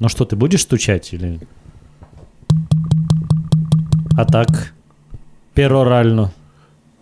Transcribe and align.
Ну 0.00 0.08
что, 0.08 0.24
ты 0.24 0.34
будешь 0.34 0.62
стучать 0.62 1.12
или... 1.12 1.38
А 4.16 4.24
так, 4.24 4.72
перорально. 5.52 6.32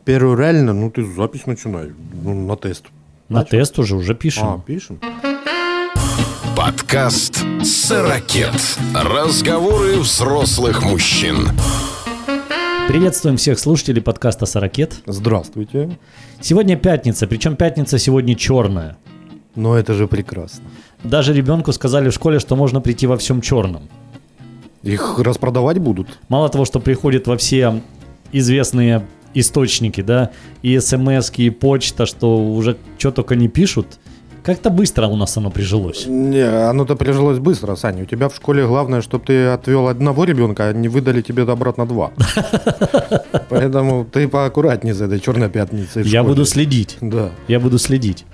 Перорально, 0.04 0.72
ну 0.72 0.90
ты 0.90 1.04
запись 1.04 1.46
начинай, 1.46 1.92
ну, 2.24 2.34
на 2.34 2.56
тест. 2.56 2.86
На 3.28 3.44
тест 3.44 3.78
уже, 3.78 3.94
уже 3.94 4.16
пишем. 4.16 4.48
А, 4.48 4.58
пишем? 4.58 4.98
Подкаст 6.56 7.44
«Сорокет». 7.62 8.76
Разговоры 8.92 10.00
взрослых 10.00 10.82
мужчин. 10.82 11.50
Приветствуем 12.88 13.36
всех 13.36 13.60
слушателей 13.60 14.02
подкаста 14.02 14.44
«Сорокет». 14.44 15.02
Здравствуйте. 15.06 15.96
Сегодня 16.40 16.76
пятница, 16.76 17.28
причем 17.28 17.54
пятница 17.54 17.96
сегодня 18.00 18.34
черная. 18.34 18.96
Но 19.58 19.76
это 19.76 19.92
же 19.94 20.06
прекрасно. 20.06 20.64
Даже 21.02 21.34
ребенку 21.34 21.72
сказали 21.72 22.10
в 22.10 22.14
школе, 22.14 22.38
что 22.38 22.54
можно 22.54 22.80
прийти 22.80 23.08
во 23.08 23.16
всем 23.16 23.40
черном. 23.40 23.88
Их 24.84 25.18
распродавать 25.18 25.78
будут. 25.78 26.06
Мало 26.28 26.48
того, 26.48 26.64
что 26.64 26.78
приходит 26.78 27.26
во 27.26 27.36
все 27.36 27.82
известные 28.30 29.02
источники, 29.34 30.00
да, 30.00 30.30
и 30.62 30.78
смс 30.78 31.32
и 31.36 31.50
почта, 31.50 32.06
что 32.06 32.38
уже 32.38 32.76
что 32.98 33.10
только 33.10 33.34
не 33.34 33.48
пишут, 33.48 33.98
как-то 34.44 34.70
быстро 34.70 35.08
у 35.08 35.16
нас 35.16 35.36
оно 35.36 35.50
прижилось. 35.50 36.06
Не, 36.06 36.68
оно-то 36.70 36.94
прижилось 36.94 37.40
быстро, 37.40 37.74
Саня. 37.74 38.04
У 38.04 38.06
тебя 38.06 38.28
в 38.28 38.36
школе 38.36 38.64
главное, 38.64 39.02
чтобы 39.02 39.24
ты 39.26 39.46
отвел 39.46 39.88
одного 39.88 40.24
ребенка, 40.24 40.68
а 40.68 40.72
не 40.72 40.88
выдали 40.88 41.20
тебе 41.20 41.42
обратно 41.42 41.84
два. 41.84 42.12
Поэтому 43.50 44.04
ты 44.04 44.28
поаккуратнее 44.28 44.94
за 44.94 45.06
этой 45.06 45.18
черной 45.18 45.50
пятницей. 45.50 46.04
Я 46.04 46.22
буду 46.22 46.44
следить. 46.44 46.96
Да. 47.00 47.30
Я 47.48 47.58
буду 47.58 47.78
следить. 47.78 48.24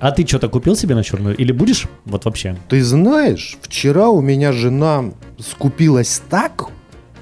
А 0.00 0.12
ты 0.12 0.26
что-то 0.26 0.48
купил 0.48 0.76
себе 0.76 0.94
на 0.94 1.02
черную? 1.02 1.36
Или 1.36 1.52
будешь? 1.52 1.86
Вот 2.04 2.24
вообще. 2.24 2.56
Ты 2.68 2.82
знаешь, 2.82 3.58
вчера 3.60 4.08
у 4.08 4.20
меня 4.20 4.52
жена 4.52 5.06
скупилась 5.38 6.22
так, 6.30 6.68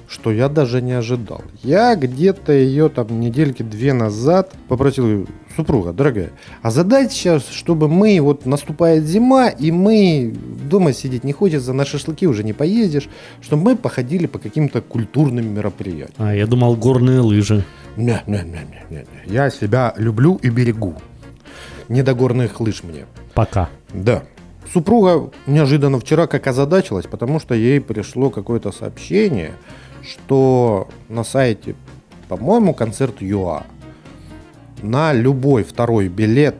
что 0.09 0.31
я 0.31 0.48
даже 0.48 0.83
не 0.83 0.92
ожидал. 0.92 1.42
Я 1.62 1.97
где-то 1.97 2.53
ее 2.53 2.89
там 2.89 3.19
недельки 3.19 3.62
две 3.62 3.92
назад 3.92 4.53
попросил, 4.69 5.27
супруга, 5.56 5.92
дорогая, 5.92 6.31
а 6.62 6.70
задать 6.70 7.12
сейчас, 7.12 7.48
чтобы 7.48 7.89
мы, 7.89 8.20
вот 8.20 8.47
наступает 8.47 9.05
зима, 9.05 9.48
и 9.48 9.70
мы 9.70 10.34
дома 10.70 10.93
сидеть 10.93 11.25
не 11.25 11.33
хочется, 11.33 11.72
на 11.72 11.84
шашлыки 11.84 12.27
уже 12.27 12.45
не 12.45 12.53
поездишь, 12.53 13.09
чтобы 13.41 13.62
мы 13.62 13.77
походили 13.77 14.27
по 14.27 14.39
каким-то 14.39 14.81
культурным 14.83 15.55
мероприятиям. 15.55 16.11
А, 16.19 16.34
я 16.34 16.47
думал, 16.47 16.77
горные 16.77 17.20
лыжи. 17.20 17.65
Не, 17.97 18.22
не, 18.27 18.39
не, 18.39 18.43
не, 18.45 18.84
не, 18.91 18.97
не. 18.97 19.33
Я 19.33 19.50
себя 19.50 19.95
люблю 19.97 20.39
и 20.43 20.50
берегу. 20.50 20.95
Не 21.89 22.03
до 22.03 22.15
горных 22.15 22.61
лыж 22.61 22.83
мне. 22.83 23.06
Пока. 23.34 23.69
Да. 23.92 24.25
Супруга 24.73 25.31
неожиданно 25.47 26.01
вчера 26.01 26.27
как 26.27 26.47
озадачилась, 26.47 27.06
потому 27.06 27.39
что 27.39 27.55
ей 27.55 27.81
пришло 27.81 28.31
какое-то 28.31 28.73
сообщение, 28.73 29.53
что 30.03 30.89
на 31.09 31.25
сайте, 31.25 31.77
по-моему, 32.28 32.75
концерт 32.75 33.20
ЮА 33.20 33.65
на 34.83 35.12
любой 35.12 35.65
второй 35.65 36.09
билет 36.09 36.56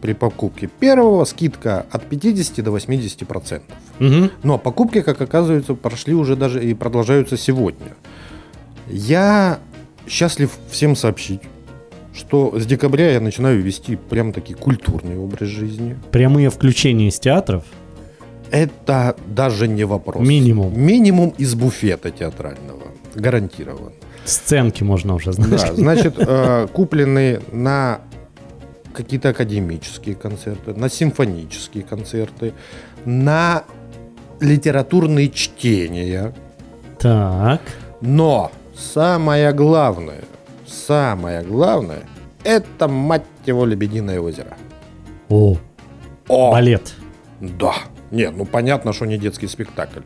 при 0.00 0.12
покупке 0.12 0.66
первого 0.66 1.24
скидка 1.24 1.86
от 1.90 2.06
50 2.06 2.62
до 2.62 2.72
80 2.72 3.26
процентов. 3.26 3.76
Угу. 4.00 4.30
Но 4.42 4.58
покупки, 4.58 5.00
как 5.00 5.20
оказывается, 5.20 5.74
прошли 5.74 6.14
уже 6.14 6.36
даже 6.36 6.62
и 6.62 6.74
продолжаются 6.74 7.36
сегодня. 7.36 7.94
Я 8.86 9.60
счастлив 10.06 10.50
всем 10.70 10.94
сообщить, 10.96 11.40
что 12.14 12.58
с 12.58 12.64
декабря 12.66 13.10
я 13.10 13.20
начинаю 13.20 13.60
вести 13.60 13.96
прям 13.96 14.32
таки 14.32 14.54
культурный 14.54 15.18
образ 15.18 15.48
жизни. 15.48 15.98
Прямые 16.10 16.50
включения 16.50 17.08
из 17.08 17.18
театров. 17.18 17.64
Это 18.50 19.16
даже 19.26 19.66
не 19.66 19.84
вопрос. 19.84 20.26
Минимум. 20.26 20.78
Минимум 20.78 21.34
из 21.38 21.54
буфета 21.54 22.10
театрального. 22.10 22.82
Гарантирован. 23.14 23.92
Сценки 24.24 24.84
можно 24.84 25.14
уже, 25.14 25.32
знаешь. 25.32 25.62
Да, 25.62 25.74
значит, 25.74 26.14
э, 26.18 26.68
куплены 26.72 27.40
на 27.52 28.00
какие-то 28.94 29.30
академические 29.30 30.14
концерты, 30.14 30.72
на 30.72 30.88
симфонические 30.88 31.82
концерты, 31.82 32.52
на 33.04 33.64
литературные 34.40 35.30
чтения. 35.30 36.32
Так. 36.98 37.60
Но 38.00 38.52
самое 38.76 39.52
главное, 39.52 40.24
самое 40.74 41.42
главное, 41.42 42.02
это, 42.42 42.88
мать 42.88 43.24
его, 43.46 43.64
«Лебединое 43.64 44.20
озеро». 44.20 44.56
О, 45.28 45.56
О, 46.28 46.52
балет. 46.52 46.94
Да. 47.40 47.74
Не, 48.10 48.30
ну 48.30 48.44
понятно, 48.44 48.92
что 48.92 49.06
не 49.06 49.18
детский 49.18 49.48
спектакль. 49.48 50.00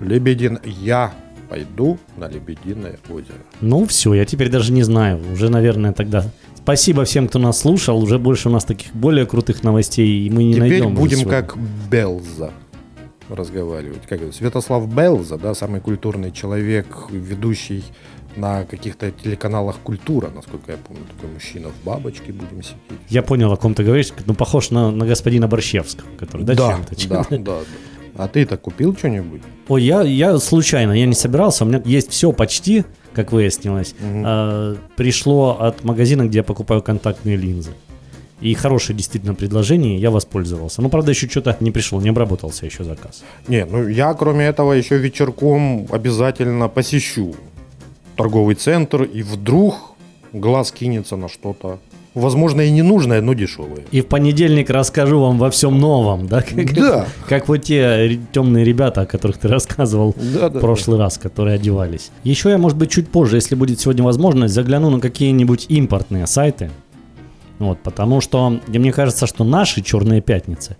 Лебедин, 0.00 0.60
я 0.64 1.12
пойду 1.48 1.98
на 2.16 2.28
Лебединое 2.28 2.98
озеро. 3.10 3.38
Ну 3.60 3.86
все, 3.86 4.14
я 4.14 4.24
теперь 4.24 4.50
даже 4.50 4.72
не 4.72 4.82
знаю. 4.82 5.20
Уже, 5.32 5.48
наверное, 5.48 5.92
тогда... 5.92 6.24
Спасибо 6.56 7.04
всем, 7.04 7.28
кто 7.28 7.38
нас 7.38 7.60
слушал. 7.60 7.98
Уже 8.02 8.18
больше 8.18 8.50
у 8.50 8.52
нас 8.52 8.64
таких 8.64 8.94
более 8.94 9.24
крутых 9.24 9.62
новостей 9.62 10.26
и 10.26 10.30
мы 10.30 10.44
не 10.44 10.54
Теперь 10.54 10.68
найдем. 10.68 10.86
уже 10.92 10.96
будем 10.96 11.28
как 11.28 11.56
Белза 11.90 12.52
разговаривать. 13.30 14.02
Как 14.06 14.20
это? 14.20 14.32
Святослав 14.32 14.86
Белза, 14.94 15.38
да, 15.38 15.54
самый 15.54 15.80
культурный 15.80 16.30
человек, 16.30 16.86
ведущий 17.10 17.84
на 18.38 18.64
каких-то 18.64 19.10
телеканалах 19.10 19.76
«Культура», 19.82 20.30
насколько 20.34 20.72
я 20.72 20.78
помню, 20.78 21.02
такой 21.14 21.30
мужчина 21.30 21.68
в 21.68 21.84
бабочке 21.84 22.32
будем 22.32 22.62
сидеть. 22.62 22.78
Я 23.08 23.22
понял, 23.22 23.52
о 23.52 23.56
ком 23.56 23.74
ты 23.74 23.82
говоришь. 23.82 24.12
Ну, 24.26 24.34
похож 24.34 24.70
на, 24.70 24.90
на 24.90 25.06
господина 25.06 25.48
Борщевского, 25.48 26.08
который, 26.18 26.44
да, 26.44 26.54
да, 26.54 26.78
чем-то? 26.96 27.08
да, 27.08 27.26
да, 27.30 27.38
да. 27.38 27.64
А 28.18 28.26
ты-то 28.26 28.56
купил 28.56 28.96
что-нибудь? 28.96 29.42
Ой, 29.68 29.82
я, 29.82 30.02
я 30.02 30.38
случайно, 30.38 30.92
я 30.92 31.06
не 31.06 31.14
собирался. 31.14 31.64
У 31.64 31.68
меня 31.68 31.80
есть 31.84 32.10
все 32.10 32.32
почти, 32.32 32.84
как 33.12 33.32
выяснилось. 33.32 33.94
Мгм. 34.00 34.22
А, 34.26 34.76
пришло 34.96 35.56
от 35.60 35.84
магазина, 35.84 36.26
где 36.26 36.38
я 36.38 36.44
покупаю 36.44 36.82
контактные 36.82 37.36
линзы. 37.36 37.70
И 38.40 38.54
хорошее 38.54 38.96
действительно 38.96 39.34
предложение, 39.34 39.98
я 39.98 40.10
воспользовался. 40.10 40.80
Ну, 40.80 40.88
правда, 40.88 41.10
еще 41.10 41.28
что-то 41.28 41.56
не 41.60 41.70
пришло, 41.70 42.00
не 42.00 42.10
обработался 42.10 42.66
еще 42.66 42.84
заказ. 42.84 43.24
Не, 43.48 43.64
ну 43.64 43.86
я 43.88 44.14
кроме 44.14 44.46
этого 44.46 44.72
еще 44.72 44.96
вечерком 44.96 45.86
обязательно 45.90 46.68
посещу 46.68 47.34
торговый 48.18 48.56
центр, 48.56 49.02
и 49.04 49.22
вдруг 49.22 49.74
глаз 50.32 50.72
кинется 50.72 51.16
на 51.16 51.28
что-то, 51.28 51.78
возможно, 52.14 52.60
и 52.62 52.70
ненужное, 52.70 53.22
но 53.22 53.32
дешевое. 53.32 53.84
И 53.92 54.00
в 54.00 54.06
понедельник 54.06 54.70
расскажу 54.70 55.20
вам 55.20 55.38
во 55.38 55.50
всем 55.50 55.78
новом, 55.78 56.26
да? 56.26 56.42
Как, 56.42 56.74
Да. 56.74 57.06
как 57.28 57.48
вот 57.48 57.58
те 57.58 58.18
темные 58.32 58.64
ребята, 58.64 59.02
о 59.02 59.06
которых 59.06 59.38
ты 59.38 59.48
рассказывал 59.48 60.14
Да, 60.16 60.48
да, 60.50 60.58
в 60.58 60.60
прошлый 60.60 60.98
раз, 60.98 61.16
которые 61.16 61.54
одевались. 61.54 62.10
Еще 62.24 62.50
я, 62.50 62.58
может 62.58 62.76
быть, 62.76 62.90
чуть 62.90 63.08
позже, 63.08 63.36
если 63.36 63.54
будет 63.54 63.80
сегодня 63.80 64.02
возможность, 64.04 64.52
загляну 64.52 64.90
на 64.90 65.00
какие-нибудь 65.00 65.66
импортные 65.68 66.26
сайты. 66.26 66.70
Вот, 67.58 67.78
потому 67.80 68.20
что 68.20 68.60
мне 68.68 68.92
кажется, 68.92 69.26
что 69.26 69.44
наши 69.44 69.80
черные 69.82 70.20
пятницы, 70.20 70.76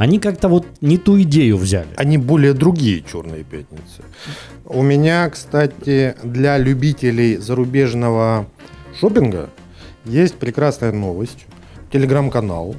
они 0.00 0.18
как-то 0.18 0.48
вот 0.48 0.66
не 0.80 0.96
ту 0.96 1.20
идею 1.20 1.58
взяли. 1.58 1.90
Они 1.96 2.16
более 2.16 2.54
другие 2.54 3.02
черные 3.02 3.44
пятницы. 3.44 4.02
У 4.64 4.80
меня, 4.80 5.28
кстати, 5.28 6.14
для 6.24 6.56
любителей 6.56 7.36
зарубежного 7.36 8.46
шопинга 8.98 9.50
есть 10.06 10.36
прекрасная 10.36 10.92
новость. 10.92 11.44
Телеграм-канал, 11.92 12.76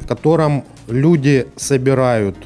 в 0.00 0.06
котором 0.06 0.64
люди 0.88 1.46
собирают 1.56 2.36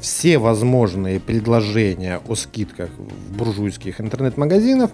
все 0.00 0.38
возможные 0.38 1.20
предложения 1.20 2.22
о 2.26 2.36
скидках 2.36 2.88
в 2.96 3.36
буржуйских 3.36 4.00
интернет-магазинах. 4.00 4.92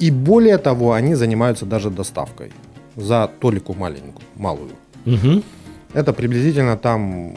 И 0.00 0.10
более 0.10 0.58
того, 0.58 0.94
они 0.94 1.14
занимаются 1.14 1.64
даже 1.64 1.90
доставкой 1.90 2.50
за 2.96 3.30
толику 3.38 3.74
маленькую, 3.74 4.26
малую. 4.34 4.72
Мгм. 5.04 5.44
Это 5.94 6.12
приблизительно 6.12 6.76
там 6.76 7.36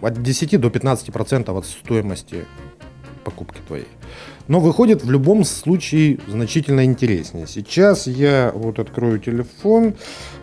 от 0.00 0.22
10 0.22 0.60
до 0.60 0.70
15 0.70 1.12
процентов 1.12 1.56
от 1.56 1.66
стоимости 1.66 2.44
покупки 3.24 3.58
твоей. 3.66 3.88
Но 4.48 4.60
выходит 4.60 5.04
в 5.04 5.10
любом 5.10 5.44
случае 5.44 6.18
значительно 6.26 6.84
интереснее. 6.84 7.46
Сейчас 7.46 8.06
я 8.06 8.50
вот 8.54 8.78
открою 8.78 9.18
телефон 9.18 9.94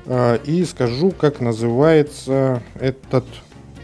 э, 0.06 0.38
и 0.46 0.64
скажу, 0.66 1.12
как 1.12 1.42
называется 1.42 2.62
этот... 2.80 3.26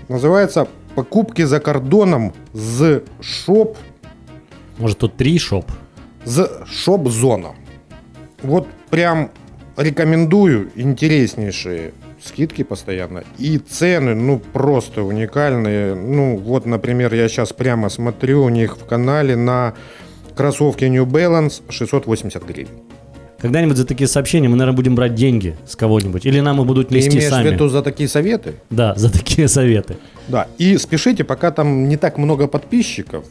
Называется 0.10 0.68
«Покупки 0.96 1.42
за 1.42 1.60
кордоном 1.60 2.34
з 2.54 3.04
шоп 3.22 3.78
Может, 4.78 5.00
тут 5.00 5.16
три 5.16 5.40
шоп? 5.40 5.66
з 6.26 6.50
шоп-зона». 6.66 7.56
Вот 8.42 8.68
прям 8.90 9.32
рекомендую 9.76 10.72
интереснейшие 10.76 11.94
скидки 12.24 12.64
постоянно. 12.64 13.24
И 13.38 13.58
цены, 13.58 14.16
ну, 14.16 14.40
просто 14.40 15.04
уникальные. 15.04 15.96
Ну, 15.96 16.38
вот, 16.38 16.66
например, 16.66 17.14
я 17.14 17.28
сейчас 17.28 17.54
прямо 17.54 17.90
смотрю 17.90 18.44
у 18.44 18.50
них 18.50 18.78
в 18.78 18.86
канале 18.86 19.36
на 19.36 19.74
кроссовки 20.36 20.86
New 20.86 21.06
Balance 21.06 21.62
680 21.70 22.44
гривен. 22.46 22.70
Когда-нибудь 23.40 23.76
за 23.76 23.86
такие 23.86 24.08
сообщения 24.08 24.48
мы, 24.48 24.56
наверное, 24.56 24.78
будем 24.78 24.96
брать 24.96 25.16
деньги 25.16 25.58
с 25.68 25.76
кого-нибудь. 25.76 26.26
Или 26.26 26.40
нам 26.40 26.62
их 26.62 26.66
будут 26.66 26.88
Ты 26.88 26.96
нести 26.96 27.18
имеешь 27.18 27.30
сами. 27.30 27.50
в 27.50 27.52
виду 27.52 27.68
за 27.68 27.82
такие 27.82 28.08
советы? 28.08 28.54
Да, 28.70 28.96
за 28.96 29.12
такие 29.12 29.50
советы. 29.50 29.98
Да. 30.30 30.48
И 30.58 30.78
спешите, 30.78 31.26
пока 31.26 31.52
там 31.52 31.90
не 31.90 31.98
так 31.98 32.18
много 32.18 32.48
подписчиков. 32.48 33.26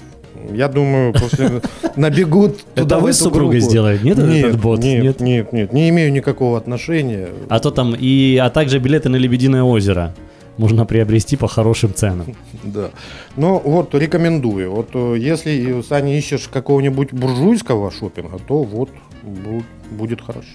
Я 0.51 0.69
думаю, 0.69 1.13
после 1.13 1.61
набегут 1.97 2.65
туда, 2.75 2.99
вы 2.99 3.13
с 3.13 3.19
супругой 3.19 3.61
сделали, 3.61 3.99
нет, 4.03 4.19
этот 4.19 4.61
бот? 4.61 4.81
Нет, 4.81 5.03
Нет? 5.03 5.21
нет, 5.21 5.53
нет, 5.53 5.73
не 5.73 5.89
имею 5.91 6.13
никакого 6.13 6.59
отношения. 6.59 7.29
А 7.49 7.59
то 7.61 7.71
там 7.71 7.95
и, 7.99 8.37
а 8.37 8.51
также 8.51 8.79
билеты 8.79 9.09
на 9.09 9.17
Лебединое 9.17 9.63
озеро 9.63 10.15
можно 10.59 10.85
приобрести 10.85 11.37
по 11.37 11.49
хорошим 11.49 11.95
ценам. 11.95 12.27
Да. 12.65 12.91
Но 13.37 13.59
вот 13.59 13.95
рекомендую. 13.95 14.71
Вот 14.71 14.91
э, 14.95 15.17
если, 15.19 15.83
Саня, 15.83 16.17
ищешь 16.17 16.49
какого-нибудь 16.49 17.13
буржуйского 17.13 17.91
шопинга, 17.91 18.39
то 18.47 18.63
вот 18.63 18.89
бу- 19.25 19.65
будет 19.91 20.21
хорошо. 20.21 20.47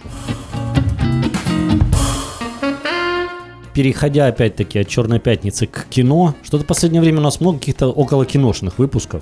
Переходя 3.74 4.26
опять-таки 4.26 4.80
от 4.80 4.88
Черной 4.88 5.20
пятницы 5.20 5.68
к 5.68 5.86
кино, 5.90 6.34
что-то 6.42 6.64
в 6.64 6.68
последнее 6.68 7.02
время 7.02 7.20
у 7.20 7.24
нас 7.24 7.40
много 7.40 7.60
каких-то 7.60 7.90
около 7.90 8.26
киношных 8.26 8.80
выпусков. 8.80 9.22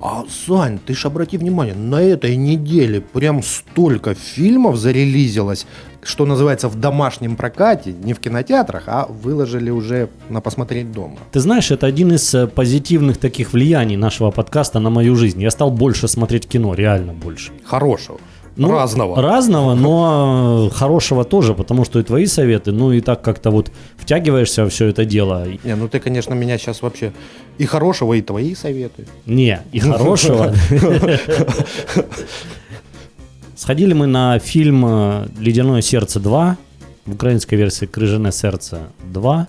А, 0.00 0.24
Сань, 0.28 0.78
ты 0.78 0.94
ж 0.94 1.06
обрати 1.06 1.38
внимание, 1.38 1.74
на 1.74 2.00
этой 2.00 2.36
неделе 2.36 3.00
прям 3.00 3.42
столько 3.42 4.14
фильмов 4.14 4.76
зарелизилось, 4.76 5.66
что 6.02 6.24
называется 6.24 6.68
в 6.68 6.76
домашнем 6.76 7.36
прокате, 7.36 7.92
не 7.92 8.14
в 8.14 8.20
кинотеатрах, 8.20 8.84
а 8.86 9.06
выложили 9.06 9.70
уже 9.70 10.08
на 10.28 10.40
посмотреть 10.40 10.92
дома. 10.92 11.16
Ты 11.32 11.40
знаешь, 11.40 11.70
это 11.72 11.86
один 11.86 12.12
из 12.12 12.32
э, 12.34 12.46
позитивных 12.46 13.18
таких 13.18 13.52
влияний 13.52 13.96
нашего 13.96 14.30
подкаста 14.30 14.78
на 14.78 14.90
мою 14.90 15.16
жизнь. 15.16 15.42
Я 15.42 15.50
стал 15.50 15.70
больше 15.70 16.06
смотреть 16.06 16.46
кино, 16.46 16.74
реально 16.74 17.12
больше. 17.12 17.50
Хорошего. 17.64 18.20
Ну, 18.58 18.72
разного. 18.72 19.22
Разного, 19.22 19.74
но 19.74 20.68
хорошего 20.74 21.24
тоже, 21.24 21.54
потому 21.54 21.84
что 21.84 22.00
и 22.00 22.02
твои 22.02 22.26
советы, 22.26 22.72
ну 22.72 22.92
и 22.92 23.00
так 23.00 23.22
как-то 23.22 23.50
вот 23.50 23.70
втягиваешься 23.96 24.64
во 24.64 24.68
все 24.68 24.86
это 24.86 25.04
дело. 25.04 25.46
Не, 25.64 25.76
ну 25.76 25.88
ты, 25.88 26.00
конечно, 26.00 26.34
меня 26.34 26.58
сейчас 26.58 26.82
вообще 26.82 27.12
и 27.58 27.66
хорошего, 27.66 28.14
и 28.14 28.22
твои 28.22 28.54
советы. 28.54 29.06
Не, 29.26 29.60
и 29.72 29.78
хорошего. 29.78 30.52
Сходили 33.56 33.94
мы 33.94 34.06
на 34.06 34.38
фильм 34.38 34.84
«Ледяное 35.38 35.82
сердце 35.82 36.20
2», 36.20 36.56
в 37.06 37.14
украинской 37.14 37.54
версии 37.56 37.86
«Крыжине 37.86 38.32
сердце 38.32 38.78
2». 39.14 39.46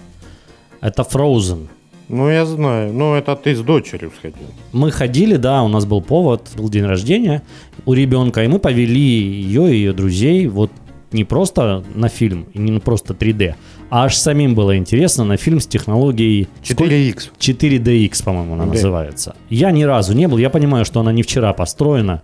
Это 0.82 1.02
Frozen. 1.02 1.68
Ну, 2.10 2.28
я 2.30 2.46
знаю. 2.46 2.92
Ну, 2.92 3.14
это 3.14 3.36
ты 3.36 3.56
с 3.56 3.60
дочерью 3.62 4.12
сходил. 4.18 4.48
Мы 4.74 4.92
ходили, 4.92 5.36
да, 5.38 5.62
у 5.64 5.68
нас 5.68 5.86
был 5.86 6.02
повод, 6.02 6.50
был 6.58 6.68
день 6.70 6.86
рождения 6.86 7.44
у 7.86 7.94
ребенка, 7.94 8.44
и 8.44 8.48
мы 8.48 8.58
повели 8.60 9.00
ее 9.00 9.72
и 9.72 9.76
ее 9.78 9.94
друзей 9.94 10.48
вот 10.48 10.72
не 11.12 11.24
просто 11.24 11.84
на 11.96 12.08
фильм, 12.10 12.46
не 12.54 12.80
просто 12.80 13.14
3D, 13.14 13.56
а 13.90 14.06
аж 14.06 14.16
самим 14.16 14.54
было 14.56 14.78
интересно 14.78 15.24
на 15.24 15.38
фильм 15.38 15.60
с 15.60 15.66
технологией 15.68 16.48
4Х. 16.64 17.30
4DX, 17.40 18.24
по-моему, 18.24 18.54
она 18.56 18.66
Да. 18.66 18.74
называется. 18.74 19.36
Я 19.50 19.72
ни 19.72 19.84
разу 19.84 20.14
не 20.14 20.28
был, 20.28 20.38
я 20.38 20.50
понимаю, 20.50 20.86
что 20.86 21.00
она 21.00 21.12
не 21.12 21.24
вчера 21.24 21.54
построена, 21.54 22.22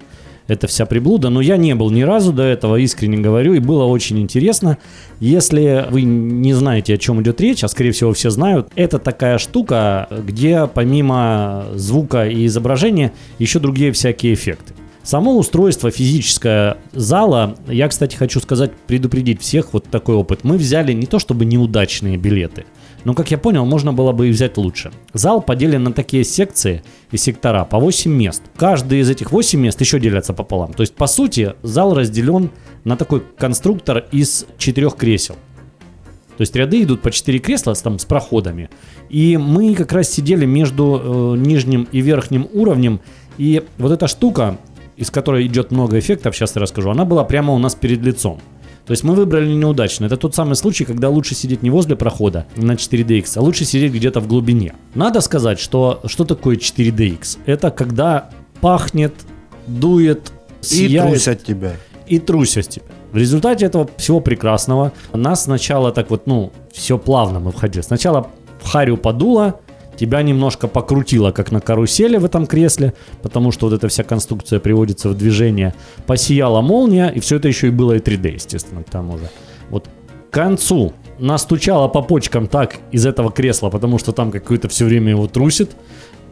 это 0.48 0.68
вся 0.68 0.86
приблуда, 0.86 1.30
но 1.30 1.42
я 1.42 1.58
не 1.58 1.76
был 1.76 1.90
ни 1.90 2.02
разу 2.02 2.32
до 2.32 2.44
этого, 2.44 2.76
искренне 2.78 3.18
говорю, 3.18 3.54
и 3.54 3.60
было 3.60 3.86
очень 3.86 4.20
интересно. 4.20 4.78
Если 5.20 5.86
вы 5.90 6.04
не 6.04 6.54
знаете, 6.54 6.94
о 6.94 6.98
чем 6.98 7.22
идет 7.22 7.42
речь, 7.42 7.64
а 7.64 7.68
скорее 7.68 7.92
всего 7.92 8.14
все 8.14 8.30
знают, 8.30 8.70
это 8.76 9.00
такая 9.00 9.38
штука, 9.38 10.08
где 10.26 10.68
помимо 10.72 11.66
звука 11.74 12.28
и 12.28 12.46
изображения 12.46 13.12
еще 13.40 13.60
другие 13.60 13.92
всякие 13.92 14.34
эффекты. 14.34 14.74
Само 15.04 15.38
устройство 15.38 15.92
физическое 15.92 16.78
зала, 16.94 17.56
я, 17.68 17.88
кстати, 17.88 18.16
хочу 18.16 18.40
сказать, 18.40 18.72
предупредить 18.88 19.40
всех 19.40 19.72
вот 19.72 19.86
такой 19.86 20.16
опыт. 20.16 20.44
Мы 20.44 20.58
взяли 20.58 20.94
не 20.94 21.06
то 21.06 21.20
чтобы 21.20 21.46
неудачные 21.46 22.18
билеты, 22.18 22.66
но, 23.06 23.14
как 23.14 23.32
я 23.32 23.38
понял, 23.38 23.66
можно 23.66 23.94
было 23.94 24.12
бы 24.12 24.28
и 24.28 24.32
взять 24.32 24.58
лучше. 24.58 24.92
Зал 25.14 25.40
поделен 25.40 25.84
на 25.84 25.94
такие 25.94 26.24
секции 26.24 26.84
и 27.12 27.18
сектора 27.18 27.64
по 27.64 27.80
8 27.80 28.12
мест. 28.12 28.42
Каждый 28.58 29.00
из 29.00 29.10
этих 29.10 29.32
8 29.32 29.60
мест 29.60 29.80
еще 29.80 30.00
делятся 30.00 30.34
пополам. 30.34 30.74
То 30.74 30.82
есть, 30.82 30.96
по 30.96 31.06
сути, 31.06 31.54
зал 31.62 31.94
разделен 31.94 32.50
на 32.84 32.98
такой 32.98 33.24
конструктор 33.38 34.06
из 34.12 34.48
четырех 34.58 34.96
кресел. 34.96 35.36
То 36.36 36.42
есть 36.42 36.56
ряды 36.56 36.82
идут 36.82 37.04
по 37.04 37.12
4 37.12 37.38
кресла 37.40 37.76
с, 37.76 37.82
там, 37.82 38.00
с 38.00 38.06
проходами. 38.06 38.70
И 39.10 39.38
мы 39.38 39.76
как 39.76 39.94
раз 39.94 40.10
сидели 40.10 40.46
между 40.46 41.36
э, 41.36 41.38
нижним 41.38 41.88
и 41.92 42.02
верхним 42.02 42.50
уровнем. 42.54 43.02
И 43.38 43.64
вот 43.78 43.92
эта 43.92 44.08
штука, 44.08 44.58
из 44.98 45.12
которой 45.12 45.46
идет 45.46 45.72
много 45.72 46.00
эффектов, 46.00 46.36
сейчас 46.36 46.56
я 46.56 46.62
расскажу, 46.62 46.90
она 46.90 47.06
была 47.06 47.24
прямо 47.24 47.54
у 47.54 47.60
нас 47.60 47.76
перед 47.76 48.02
лицом. 48.02 48.40
То 48.86 48.92
есть 48.92 49.04
мы 49.04 49.16
выбрали 49.16 49.52
неудачно. 49.54 50.06
Это 50.06 50.16
тот 50.18 50.36
самый 50.36 50.56
случай, 50.56 50.86
когда 50.86 51.10
лучше 51.10 51.34
сидеть 51.36 51.64
не 51.64 51.70
возле 51.72 51.96
прохода 51.96 52.46
на 52.56 52.74
4DX, 52.74 53.32
а 53.36 53.42
лучше 53.42 53.66
сидеть 53.66 53.92
где-то 53.92 54.20
в 54.20 54.28
глубине. 54.28 54.74
Надо 54.94 55.22
сказать, 55.22 55.60
что 55.60 56.02
что 56.06 56.24
такое 56.24 56.56
4DX? 56.58 57.40
Это 57.48 57.72
когда 57.72 58.30
пахнет, 58.62 59.14
дует, 59.68 60.32
И 60.62 60.66
сияет 60.66 61.10
трусят 61.10 61.44
тебя. 61.44 61.74
и 62.08 62.20
трусость 62.20 62.70
тебя. 62.72 62.86
В 63.12 63.18
результате 63.18 63.66
этого 63.66 63.90
всего 63.98 64.20
прекрасного 64.20 64.92
нас 65.14 65.44
сначала 65.46 65.92
так 65.92 66.10
вот, 66.10 66.28
ну, 66.28 66.52
все 66.74 66.98
плавно 66.98 67.40
мы 67.40 67.52
входили. 67.52 67.82
Сначала 67.82 68.28
в 68.62 68.68
харю 68.70 68.98
подуло, 68.98 69.60
тебя 69.98 70.22
немножко 70.22 70.68
покрутило, 70.68 71.32
как 71.32 71.52
на 71.52 71.62
карусели 71.62 72.18
в 72.18 72.26
этом 72.26 72.48
кресле, 72.48 72.94
потому 73.22 73.52
что 73.52 73.68
вот 73.68 73.76
эта 73.76 73.88
вся 73.88 74.04
конструкция 74.04 74.60
приводится 74.60 75.10
в 75.10 75.18
движение. 75.18 75.74
Посияла 76.06 76.62
молния, 76.62 77.10
и 77.10 77.20
все 77.20 77.38
это 77.38 77.48
еще 77.48 77.68
и 77.68 77.72
было 77.72 77.94
и 77.94 78.00
3D, 78.00 78.34
естественно, 78.34 78.84
к 78.84 78.90
тому 78.90 79.18
же. 79.18 79.30
Вот 79.70 79.90
к 80.30 80.34
концу 80.34 80.94
настучало 81.20 81.88
по 81.88 82.02
почкам 82.02 82.48
так 82.48 82.78
из 82.92 83.06
этого 83.06 83.32
кресла, 83.32 83.70
потому 83.70 84.00
что 84.00 84.12
там 84.12 84.32
какое-то 84.32 84.68
все 84.70 84.86
время 84.86 85.12
его 85.12 85.28
трусит. 85.28 85.76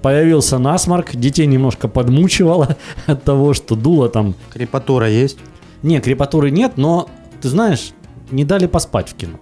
Появился 0.02 0.58
насморк, 0.58 1.16
детей 1.16 1.46
немножко 1.46 1.88
подмучивало 1.88 2.76
от 3.06 3.24
того, 3.24 3.54
что 3.54 3.76
дуло 3.76 4.10
там 4.10 4.36
Крепатура 4.52 5.10
есть? 5.10 5.38
не, 5.84 6.00
крепатуры 6.00 6.50
нет, 6.50 6.74
но, 6.78 7.10
ты 7.42 7.50
знаешь, 7.50 7.92
не 8.32 8.46
дали 8.46 8.66
поспать 8.66 9.10
в 9.10 9.16
кино. 9.16 9.40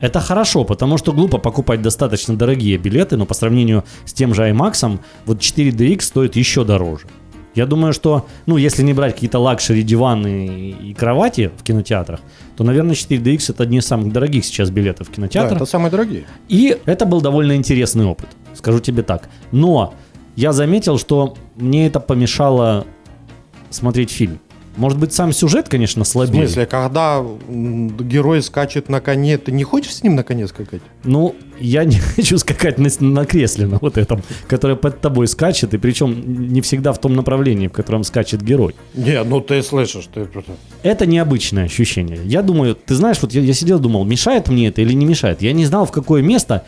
Это 0.00 0.20
хорошо, 0.20 0.64
потому 0.64 0.96
что 0.98 1.12
глупо 1.12 1.38
покупать 1.38 1.82
достаточно 1.82 2.36
дорогие 2.36 2.78
билеты, 2.78 3.16
но 3.16 3.26
по 3.26 3.34
сравнению 3.34 3.84
с 4.04 4.12
тем 4.12 4.34
же 4.34 4.48
IMAX, 4.48 4.98
вот 5.26 5.38
4DX 5.38 6.00
стоит 6.02 6.36
еще 6.36 6.64
дороже. 6.64 7.06
Я 7.54 7.66
думаю, 7.66 7.92
что, 7.92 8.26
ну, 8.46 8.56
если 8.56 8.84
не 8.84 8.92
брать 8.92 9.14
какие-то 9.14 9.40
luxury, 9.40 9.82
диваны 9.82 10.46
и, 10.80 10.94
кровати 10.94 11.50
в 11.58 11.64
кинотеатрах, 11.64 12.20
то, 12.56 12.62
наверное, 12.62 12.94
4DX 12.94 13.50
это 13.52 13.64
одни 13.64 13.78
из 13.78 13.86
самых 13.86 14.12
дорогих 14.12 14.44
сейчас 14.44 14.70
билетов 14.70 15.08
в 15.08 15.10
Да, 15.10 15.16
кинотеатр. 15.16 15.56
это 15.56 15.66
самые 15.66 15.90
дорогие. 15.90 16.24
И 16.48 16.76
это 16.86 17.04
был 17.04 17.20
довольно 17.20 17.56
интересный 17.56 18.04
опыт, 18.04 18.28
скажу 18.54 18.78
тебе 18.78 19.02
так. 19.02 19.28
Но 19.50 19.94
я 20.36 20.52
заметил, 20.52 20.98
что 20.98 21.34
мне 21.56 21.88
это 21.88 21.98
помешало 21.98 22.86
смотреть 23.70 24.10
фильм. 24.10 24.38
Может 24.78 24.98
быть, 24.98 25.12
сам 25.12 25.32
сюжет, 25.32 25.68
конечно, 25.68 26.04
В 26.04 26.08
слабее. 26.08 26.46
смысле, 26.46 26.66
когда 26.66 27.22
герой 27.48 28.42
скачет 28.42 28.88
на 28.88 29.00
коне, 29.00 29.36
ты 29.36 29.50
не 29.52 29.64
хочешь 29.64 29.94
с 29.96 30.02
ним 30.04 30.14
на 30.14 30.22
коне 30.22 30.46
скакать? 30.46 30.80
Ну, 31.04 31.34
я 31.60 31.84
не 31.84 31.98
хочу 32.16 32.38
скакать 32.38 32.78
на, 32.78 32.88
на 33.00 33.24
кресле, 33.26 33.66
на 33.66 33.78
вот 33.80 33.98
этом, 33.98 34.22
которое 34.46 34.76
под 34.76 35.00
тобой 35.00 35.26
скачет, 35.26 35.74
и 35.74 35.78
причем 35.78 36.52
не 36.52 36.60
всегда 36.60 36.92
в 36.92 37.00
том 37.00 37.14
направлении, 37.16 37.66
в 37.66 37.72
котором 37.72 38.04
скачет 38.04 38.40
герой. 38.42 38.74
Не, 38.94 39.22
ну 39.24 39.40
ты 39.40 39.62
слышишь, 39.62 40.08
ты 40.14 40.20
это- 40.20 40.44
Это 40.84 41.06
необычное 41.06 41.64
ощущение. 41.64 42.20
Я 42.24 42.42
думаю, 42.42 42.74
ты 42.76 42.94
знаешь, 42.94 43.18
вот 43.20 43.34
я, 43.34 43.40
я 43.40 43.52
сидел, 43.54 43.80
думал, 43.80 44.04
мешает 44.04 44.48
мне 44.48 44.68
это 44.68 44.80
или 44.80 44.92
не 44.92 45.06
мешает. 45.06 45.42
Я 45.42 45.52
не 45.52 45.64
знал, 45.66 45.86
в 45.86 45.90
какое 45.90 46.22
место, 46.22 46.64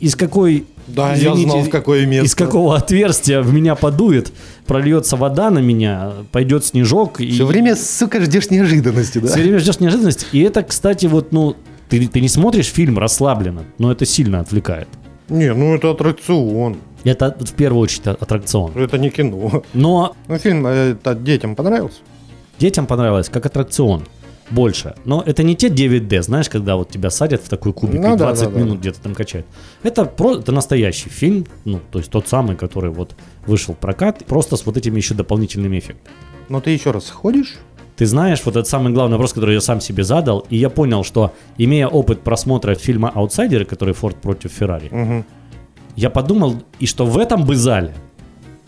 из 0.00 0.14
какой... 0.16 0.64
Да, 0.86 1.14
я 1.14 1.34
знал, 1.34 1.60
в 1.62 1.70
какое 1.70 2.06
место. 2.06 2.26
Из 2.26 2.34
какого 2.34 2.76
отверстия 2.76 3.40
в 3.40 3.52
меня 3.52 3.74
подует, 3.74 4.32
прольется 4.66 5.16
вода 5.16 5.50
на 5.50 5.58
меня, 5.60 6.12
пойдет 6.32 6.64
снежок. 6.64 7.20
И... 7.20 7.30
Все 7.30 7.46
время, 7.46 7.76
сука, 7.76 8.20
ждешь 8.20 8.50
неожиданности, 8.50 9.18
да? 9.18 9.28
Все 9.28 9.40
время 9.42 9.58
ждешь 9.58 9.80
неожиданности. 9.80 10.26
И 10.32 10.40
это, 10.40 10.62
кстати, 10.62 11.06
вот, 11.06 11.32
ну, 11.32 11.56
ты, 11.88 12.06
ты 12.08 12.20
не 12.20 12.28
смотришь 12.28 12.66
фильм 12.66 12.98
расслабленно, 12.98 13.64
но 13.78 13.92
это 13.92 14.06
сильно 14.06 14.40
отвлекает. 14.40 14.88
Не, 15.28 15.52
ну 15.54 15.74
это 15.74 15.90
аттракцион. 15.90 16.76
Это 17.04 17.36
в 17.38 17.52
первую 17.52 17.82
очередь 17.82 18.06
а- 18.06 18.16
аттракцион. 18.18 18.72
Это 18.74 18.98
не 18.98 19.10
кино. 19.10 19.62
Но 19.74 20.14
Ну, 20.28 20.38
фильм 20.38 20.66
это 20.66 21.14
детям 21.14 21.54
понравился? 21.54 21.98
детям 22.58 22.86
понравилось 22.86 23.28
как 23.28 23.46
аттракцион 23.46 24.04
больше. 24.50 24.94
Но 25.04 25.22
это 25.24 25.42
не 25.42 25.56
те 25.56 25.68
9D, 25.68 26.22
знаешь, 26.22 26.48
когда 26.48 26.76
вот 26.76 26.90
тебя 26.90 27.10
садят 27.10 27.42
в 27.42 27.48
такой 27.48 27.72
кубик 27.72 28.00
Ну 28.00 28.14
и 28.14 28.16
да, 28.18 28.26
20 28.32 28.44
да, 28.44 28.50
да. 28.50 28.60
минут 28.60 28.78
где-то 28.80 29.00
там 29.00 29.14
качают. 29.14 29.46
Это, 29.82 30.04
про, 30.04 30.36
это 30.38 30.52
настоящий 30.52 31.08
фильм, 31.08 31.46
ну, 31.64 31.80
то 31.90 31.98
есть 31.98 32.10
тот 32.10 32.28
самый, 32.28 32.56
который 32.56 32.90
вот 32.90 33.14
вышел 33.46 33.74
в 33.74 33.78
прокат, 33.78 34.24
просто 34.26 34.56
с 34.56 34.66
вот 34.66 34.76
этими 34.76 34.96
еще 34.96 35.14
дополнительными 35.14 35.78
эффектами. 35.78 36.14
Но 36.48 36.60
ты 36.60 36.70
еще 36.70 36.90
раз 36.90 37.06
сходишь? 37.06 37.54
Ты 37.96 38.06
знаешь, 38.06 38.42
вот 38.44 38.56
этот 38.56 38.68
самый 38.68 38.92
главный 38.92 39.14
вопрос, 39.14 39.32
который 39.32 39.54
я 39.54 39.60
сам 39.60 39.80
себе 39.80 40.02
задал, 40.04 40.44
и 40.50 40.56
я 40.56 40.68
понял, 40.68 41.04
что 41.04 41.32
имея 41.58 41.86
опыт 41.86 42.22
просмотра 42.22 42.74
фильма 42.74 43.10
«Аутсайдеры», 43.14 43.64
который 43.64 43.94
«Форд 43.94 44.16
против 44.16 44.50
Феррари», 44.52 44.88
Угу. 44.90 45.24
я 45.96 46.10
подумал, 46.10 46.56
и 46.80 46.86
что 46.86 47.06
в 47.06 47.18
этом 47.18 47.44
бы 47.44 47.54
зале 47.54 47.94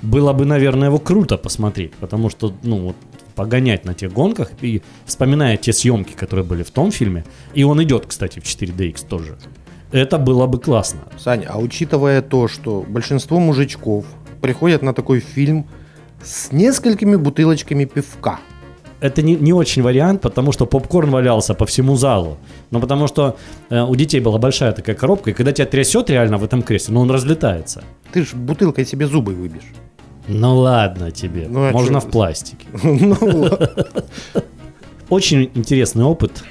было 0.01 0.33
бы, 0.33 0.45
наверное, 0.45 0.89
его 0.89 0.99
круто 0.99 1.37
посмотреть, 1.37 1.93
потому 1.95 2.31
что, 2.31 2.53
ну, 2.63 2.79
вот 2.79 2.97
погонять 3.37 3.85
на 3.85 3.95
тех 3.95 4.13
гонках 4.13 4.51
и 4.63 4.83
вспоминая 5.05 5.57
те 5.57 5.73
съемки, 5.73 6.15
которые 6.15 6.45
были 6.45 6.63
в 6.63 6.71
том 6.71 6.91
фильме, 6.91 7.25
и 7.55 7.63
он 7.63 7.81
идет, 7.83 8.07
кстати, 8.07 8.41
в 8.41 8.45
4DX 8.45 9.07
тоже, 9.09 9.37
это 9.93 10.19
было 10.19 10.47
бы 10.47 10.59
классно. 10.59 11.01
Саня, 11.19 11.49
а 11.51 11.59
учитывая 11.59 12.23
то, 12.23 12.49
что 12.49 12.85
большинство 12.89 13.39
мужичков 13.39 14.05
приходят 14.41 14.83
на 14.83 14.93
такой 14.93 15.21
фильм 15.21 15.67
с 16.25 16.51
несколькими 16.51 17.17
бутылочками 17.17 17.85
пивка, 17.85 18.41
это 19.01 19.23
не, 19.23 19.37
не 19.37 19.53
очень 19.53 19.83
вариант, 19.83 20.23
потому 20.23 20.53
что 20.53 20.67
попкорн 20.67 21.11
валялся 21.11 21.55
по 21.55 21.67
всему 21.67 21.97
залу. 21.97 22.39
Но 22.71 22.81
потому 22.81 23.07
что 23.07 23.37
э, 23.71 23.83
у 23.83 23.95
детей 23.95 24.21
была 24.21 24.39
большая 24.39 24.73
такая 24.73 24.97
коробка, 24.97 25.31
и 25.31 25.33
когда 25.35 25.53
тебя 25.53 25.67
трясет 25.67 26.11
реально 26.11 26.39
в 26.39 26.45
этом 26.45 26.63
кресле, 26.63 26.95
ну 26.95 27.01
он 27.01 27.11
разлетается. 27.11 27.85
ты 28.13 28.25
ж 28.25 28.35
бутылкой 28.35 28.87
себе 28.87 29.07
зубы 29.07 29.35
выбьешь. 29.35 29.73
Ну 30.29 30.57
ладно 30.59 31.11
тебе, 31.11 31.47
Ну, 31.49 31.69
а 31.69 31.73
можно 31.73 32.01
чё? 32.01 32.07
в 32.07 32.11
пластике. 32.11 32.67
Ну. 32.83 33.51
Очень 35.09 35.51
интересный 35.55 36.05
опыт, 36.05 36.43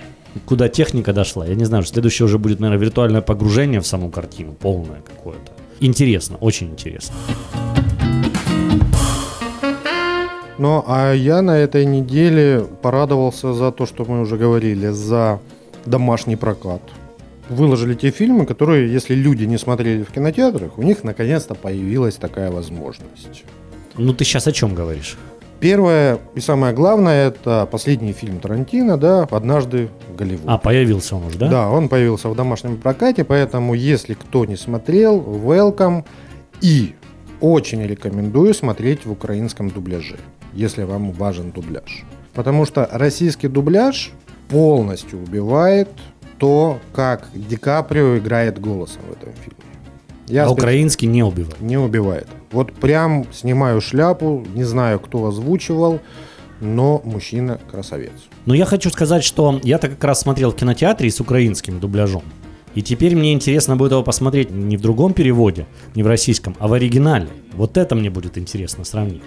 куда 0.46 0.70
техника 0.70 1.12
дошла. 1.14 1.46
Я 1.46 1.56
не 1.56 1.66
знаю, 1.66 1.84
следующее 1.84 2.26
уже 2.26 2.38
будет, 2.38 2.60
наверное, 2.62 2.82
виртуальное 2.86 3.22
погружение 3.22 3.80
в 3.82 3.88
саму 3.88 4.10
картину, 4.10 4.54
полное 4.54 5.02
какое-то. 5.02 5.52
Интересно, 5.82 6.38
очень 6.40 6.70
интересно. 6.70 7.14
Ну, 10.58 10.84
а 10.88 11.12
я 11.14 11.42
на 11.42 11.58
этой 11.58 11.86
неделе 11.86 12.66
порадовался 12.82 13.54
за 13.54 13.72
то, 13.72 13.86
что 13.86 14.06
мы 14.06 14.22
уже 14.22 14.38
говорили, 14.38 14.88
за 14.88 15.40
домашний 15.86 16.38
прокат. 16.38 16.82
Выложили 17.50 17.94
те 17.94 18.10
фильмы, 18.10 18.46
которые, 18.46 18.92
если 18.92 19.16
люди 19.16 19.44
не 19.44 19.58
смотрели 19.58 20.04
в 20.04 20.12
кинотеатрах, 20.12 20.78
у 20.78 20.82
них 20.82 21.04
наконец-то 21.04 21.56
появилась 21.56 22.16
такая 22.16 22.52
возможность. 22.52 23.44
Ну 23.98 24.14
ты 24.14 24.26
сейчас 24.26 24.48
о 24.48 24.52
чем 24.52 24.76
говоришь? 24.76 25.18
Первое 25.60 26.20
и 26.36 26.42
самое 26.42 26.74
главное, 26.74 27.30
это 27.30 27.68
последний 27.72 28.12
фильм 28.12 28.40
Тарантино, 28.40 28.98
да, 28.98 29.24
«Однажды 29.32 29.90
в 30.12 30.16
Голливуде». 30.16 30.48
А, 30.48 30.58
появился 30.58 31.16
он 31.16 31.26
уже, 31.26 31.38
да? 31.40 31.50
Да, 31.50 31.70
он 31.70 31.88
появился 31.88 32.30
в 32.30 32.36
домашнем 32.36 32.78
прокате, 32.78 33.24
поэтому 33.24 33.74
если 33.74 34.14
кто 34.16 34.46
не 34.46 34.58
смотрел, 34.58 35.20
welcome. 35.22 36.04
И 36.62 36.94
очень 37.40 37.84
рекомендую 37.84 38.54
смотреть 38.54 39.06
в 39.06 39.12
украинском 39.12 39.70
дубляже, 39.70 40.18
если 40.54 40.84
вам 40.84 41.12
важен 41.12 41.52
дубляж. 41.52 42.04
Потому 42.34 42.66
что 42.66 42.88
российский 42.92 43.48
дубляж 43.48 44.12
полностью 44.50 45.20
убивает 45.20 45.90
то, 46.38 46.80
как 46.94 47.30
Ди 47.34 47.56
Каприо 47.56 48.18
играет 48.18 48.60
голосом 48.60 49.02
в 49.08 49.12
этом 49.14 49.34
фильме. 49.34 49.75
Я 50.28 50.46
а 50.46 50.50
украинский 50.50 51.08
не 51.08 51.24
убивает. 51.24 51.62
не 51.62 51.78
убивает. 51.78 52.28
Вот 52.52 52.74
прям 52.74 53.26
снимаю 53.32 53.82
шляпу, 53.82 54.46
не 54.56 54.64
знаю, 54.64 55.00
кто 55.00 55.28
озвучивал, 55.28 56.00
но 56.62 57.02
мужчина 57.04 57.60
красавец. 57.70 58.14
Но 58.46 58.54
я 58.54 58.66
хочу 58.66 58.90
сказать, 58.90 59.24
что 59.24 59.60
я-то 59.64 59.90
как 59.90 60.04
раз 60.04 60.22
смотрел 60.22 60.52
в 60.52 60.56
кинотеатре 60.56 61.12
с 61.12 61.20
украинским 61.20 61.80
дубляжом. 61.80 62.24
И 62.74 62.82
теперь 62.82 63.16
мне 63.16 63.32
интересно 63.34 63.78
будет 63.78 63.92
его 63.92 64.04
посмотреть 64.04 64.52
не 64.52 64.76
в 64.76 64.82
другом 64.82 65.14
переводе, 65.14 65.66
не 65.96 66.04
в 66.04 66.08
российском, 66.08 66.56
а 66.60 66.68
в 66.68 66.74
оригинале. 66.74 67.30
Вот 67.54 67.78
это 67.78 67.96
мне 67.96 68.10
будет 68.10 68.38
интересно 68.38 68.84
сравнить. 68.84 69.24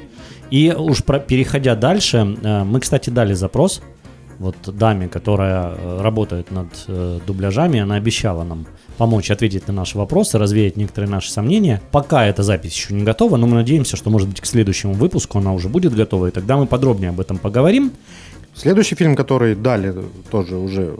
И 0.50 0.74
уж 0.76 1.02
про- 1.02 1.18
переходя 1.20 1.74
дальше, 1.74 2.36
э, 2.42 2.64
мы, 2.64 2.80
кстати, 2.80 3.08
дали 3.10 3.32
запрос 3.32 3.82
вот 4.38 4.56
даме, 4.66 5.08
которая 5.08 5.74
э, 5.74 6.00
работает 6.02 6.50
над 6.50 6.68
э, 6.88 7.20
дубляжами, 7.26 7.80
она 7.80 7.96
обещала 7.96 8.44
нам 8.44 8.66
помочь 8.98 9.30
ответить 9.30 9.66
на 9.68 9.72
наши 9.72 9.96
вопросы, 9.96 10.36
развеять 10.38 10.76
некоторые 10.76 11.10
наши 11.10 11.30
сомнения. 11.30 11.80
Пока 11.92 12.26
эта 12.26 12.42
запись 12.42 12.74
еще 12.74 12.92
не 12.92 13.04
готова, 13.04 13.36
но 13.36 13.46
мы 13.46 13.54
надеемся, 13.54 13.96
что, 13.96 14.10
может 14.10 14.28
быть, 14.28 14.40
к 14.40 14.46
следующему 14.46 14.92
выпуску 14.92 15.38
она 15.38 15.54
уже 15.54 15.68
будет 15.68 15.94
готова, 15.94 16.26
и 16.26 16.30
тогда 16.30 16.56
мы 16.56 16.66
подробнее 16.66 17.10
об 17.10 17.20
этом 17.20 17.38
поговорим. 17.38 17.92
Следующий 18.54 18.96
фильм, 18.96 19.14
который 19.14 19.54
дали 19.54 19.94
тоже 20.30 20.56
уже 20.56 20.96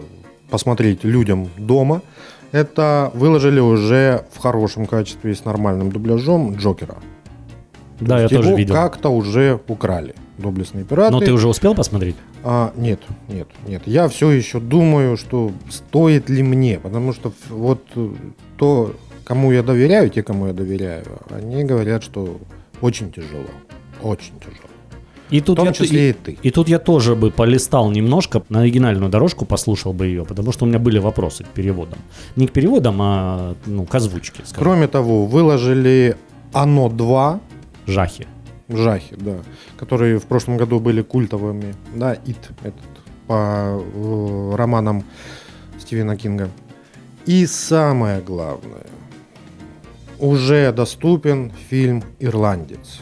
посмотреть 0.49 1.03
людям 1.03 1.49
дома, 1.57 2.01
это 2.51 3.11
выложили 3.13 3.59
уже 3.59 4.25
в 4.31 4.39
хорошем 4.39 4.87
качестве 4.87 5.31
и 5.31 5.35
с 5.35 5.45
нормальным 5.45 5.91
дубляжом 5.91 6.55
Джокера. 6.55 6.95
Да, 7.99 8.17
я 8.17 8.23
Его 8.23 8.41
тоже 8.41 8.55
видел. 8.55 8.73
как-то 8.73 9.09
уже 9.09 9.59
украли 9.67 10.15
доблестные 10.37 10.85
пираты. 10.85 11.11
Но 11.11 11.19
ты 11.19 11.33
уже 11.33 11.47
успел 11.47 11.75
посмотреть? 11.75 12.15
А, 12.43 12.71
нет, 12.75 12.99
нет, 13.27 13.47
нет. 13.67 13.81
Я 13.85 14.07
все 14.07 14.31
еще 14.31 14.59
думаю, 14.59 15.17
что 15.17 15.51
стоит 15.69 16.29
ли 16.29 16.41
мне, 16.43 16.79
потому 16.79 17.13
что 17.13 17.33
вот 17.49 17.83
э, 17.95 18.09
то, 18.57 18.95
кому 19.25 19.51
я 19.51 19.61
доверяю, 19.63 20.09
те, 20.09 20.23
кому 20.23 20.47
я 20.47 20.53
доверяю, 20.53 21.05
они 21.29 21.63
говорят, 21.63 22.03
что 22.03 22.39
очень 22.81 23.11
тяжело, 23.11 23.49
очень 24.01 24.39
тяжело. 24.39 24.69
И 25.29 25.41
В 25.41 25.43
тут, 25.43 25.57
том 25.57 25.67
я, 25.67 25.73
числе 25.73 26.07
и, 26.07 26.09
и 26.09 26.13
ты. 26.13 26.37
и 26.41 26.49
тут 26.49 26.69
я 26.69 26.79
тоже 26.79 27.15
бы 27.15 27.29
полистал 27.29 27.91
немножко 27.91 28.41
на 28.49 28.61
оригинальную 28.61 29.11
дорожку, 29.11 29.45
послушал 29.45 29.93
бы 29.93 30.07
ее, 30.07 30.25
потому 30.25 30.51
что 30.51 30.65
у 30.65 30.67
меня 30.67 30.79
были 30.79 30.97
вопросы 30.97 31.43
к 31.43 31.47
переводам. 31.47 31.99
Не 32.35 32.47
к 32.47 32.51
переводам, 32.51 32.97
а 33.01 33.55
ну, 33.65 33.85
к 33.85 33.93
озвучке, 33.93 34.41
скажем. 34.45 34.63
Кроме 34.63 34.87
того, 34.87 35.25
выложили 35.27 36.15
«Оно 36.53 36.87
2», 36.87 37.39
Жахи. 37.85 38.27
Жахи, 38.69 39.15
да, 39.17 39.37
которые 39.77 40.19
в 40.19 40.25
прошлом 40.25 40.57
году 40.57 40.79
были 40.79 41.01
культовыми, 41.01 41.73
да, 41.95 42.13
Ит, 42.13 42.51
этот, 42.61 42.75
по 43.27 43.81
э, 43.81 44.55
романам 44.55 45.03
Стивена 45.79 46.15
Кинга. 46.15 46.49
И 47.25 47.45
самое 47.45 48.21
главное, 48.21 48.85
уже 50.19 50.71
доступен 50.71 51.51
фильм 51.69 52.03
«Ирландец». 52.19 53.01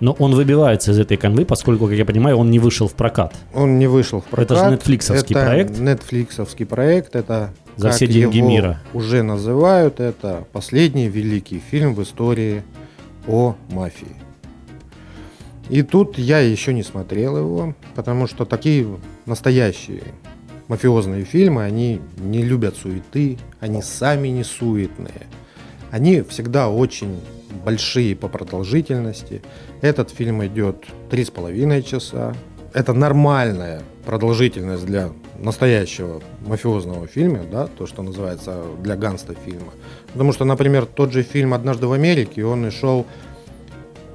Но 0.00 0.12
он 0.18 0.34
выбивается 0.34 0.92
из 0.92 0.98
этой 0.98 1.16
канвы, 1.18 1.44
поскольку, 1.44 1.86
как 1.86 1.94
я 1.94 2.04
понимаю, 2.06 2.38
он 2.38 2.50
не 2.50 2.58
вышел 2.58 2.88
в 2.88 2.94
прокат. 2.94 3.34
Он 3.54 3.78
не 3.78 3.86
вышел 3.86 4.22
в 4.22 4.24
прокат. 4.24 4.50
Это 4.50 4.64
же 4.64 4.70
нетфликсовский 4.72 5.36
Это 5.36 5.44
проект. 5.46 5.78
нетфликсовский 5.78 6.64
проект. 6.66 7.14
Это, 7.14 7.52
За 7.76 7.90
все 7.90 8.06
деньги 8.06 8.38
его 8.38 8.48
мира. 8.48 8.80
уже 8.94 9.22
называют, 9.22 10.00
это 10.00 10.44
последний 10.52 11.08
великий 11.08 11.58
фильм 11.70 11.94
в 11.94 12.02
истории 12.02 12.62
о 13.28 13.56
мафии. 13.68 14.16
И 15.70 15.82
тут 15.82 16.18
я 16.18 16.40
еще 16.40 16.74
не 16.74 16.82
смотрел 16.82 17.36
его, 17.38 17.74
потому 17.94 18.26
что 18.26 18.44
такие 18.44 18.88
настоящие 19.24 20.02
мафиозные 20.66 21.24
фильмы, 21.24 21.62
они 21.62 22.00
не 22.18 22.42
любят 22.42 22.76
суеты, 22.76 23.38
они 23.60 23.80
сами 23.80 24.28
не 24.28 24.42
суетные. 24.42 25.28
Они 25.92 26.22
всегда 26.22 26.68
очень 26.68 27.20
большие 27.64 28.16
по 28.16 28.26
продолжительности. 28.26 29.42
Этот 29.80 30.10
фильм 30.10 30.44
идет 30.44 30.86
три 31.08 31.24
с 31.24 31.30
половиной 31.30 31.84
часа. 31.84 32.34
Это 32.72 32.92
нормальная 32.92 33.82
продолжительность 34.04 34.86
для 34.86 35.10
настоящего 35.38 36.20
мафиозного 36.46 37.06
фильма, 37.06 37.40
да, 37.50 37.66
то, 37.66 37.86
что 37.86 38.02
называется 38.02 38.62
для 38.82 38.96
ганста 38.96 39.34
фильма. 39.44 39.72
Потому 40.12 40.32
что, 40.32 40.44
например, 40.44 40.86
тот 40.86 41.12
же 41.12 41.22
фильм 41.22 41.54
«Однажды 41.54 41.86
в 41.86 41.92
Америке», 41.92 42.44
он 42.44 42.66
и 42.66 42.70
шел 42.70 43.06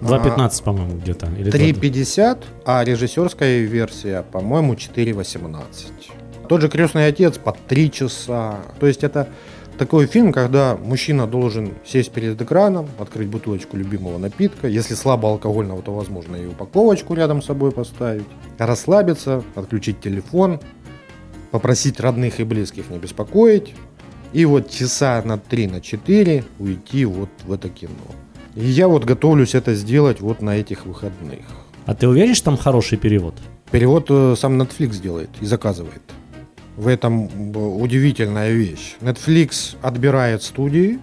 2.15, 0.02 0.64
по-моему, 0.64 0.98
где-то. 0.98 1.28
Или 1.38 1.52
3.50, 1.52 2.44
а 2.66 2.84
режиссерская 2.84 3.62
версия, 3.62 4.24
по-моему, 4.32 4.74
4.18. 4.74 5.64
Тот 6.48 6.62
же 6.62 6.70
«Крестный 6.70 7.08
отец» 7.08 7.38
по 7.38 7.56
3 7.68 7.92
часа. 7.92 8.60
То 8.80 8.88
есть 8.88 9.04
это 9.04 9.28
такой 9.78 10.06
фильм, 10.06 10.32
когда 10.32 10.78
мужчина 10.78 11.28
должен 11.28 11.74
сесть 11.86 12.12
перед 12.12 12.40
экраном, 12.42 12.88
открыть 13.00 13.28
бутылочку 13.28 13.78
любимого 13.78 14.18
напитка. 14.18 14.68
Если 14.68 14.94
слабо 14.94 15.30
алкогольного, 15.30 15.82
то 15.82 15.94
возможно 15.94 16.36
и 16.36 16.46
упаковочку 16.46 17.14
рядом 17.14 17.42
с 17.42 17.46
собой 17.46 17.72
поставить. 17.72 18.28
Расслабиться, 18.58 19.44
отключить 19.56 20.00
телефон, 20.00 20.60
попросить 21.52 22.00
родных 22.00 22.40
и 22.40 22.44
близких 22.44 22.90
не 22.90 23.00
беспокоить. 23.00 23.74
И 24.34 24.46
вот 24.46 24.70
часа 24.70 25.22
на 25.26 25.38
3, 25.38 25.68
на 25.68 25.82
4 25.82 26.44
уйти 26.60 27.06
вот 27.06 27.30
в 27.46 27.52
это 27.52 27.70
кино. 27.70 27.92
И 28.56 28.66
я 28.66 28.88
вот 28.88 29.04
готовлюсь 29.04 29.54
это 29.54 29.74
сделать 29.76 30.22
вот 30.22 30.42
на 30.42 30.58
этих 30.58 30.86
выходных. 30.86 31.40
А 31.86 31.94
ты 31.94 32.08
уверен, 32.08 32.34
что 32.36 32.46
там 32.46 32.58
хороший 32.58 32.98
перевод? 32.98 33.36
Перевод 33.72 34.06
э, 34.10 34.36
сам 34.38 34.62
Netflix 34.62 35.02
делает 35.02 35.30
и 35.42 35.46
заказывает. 35.46 36.02
В 36.78 36.88
этом 36.88 37.26
э, 37.26 37.58
удивительная 37.58 38.52
вещь. 38.52 38.96
Netflix 39.02 39.76
отбирает 39.82 40.42
студии. 40.42 41.00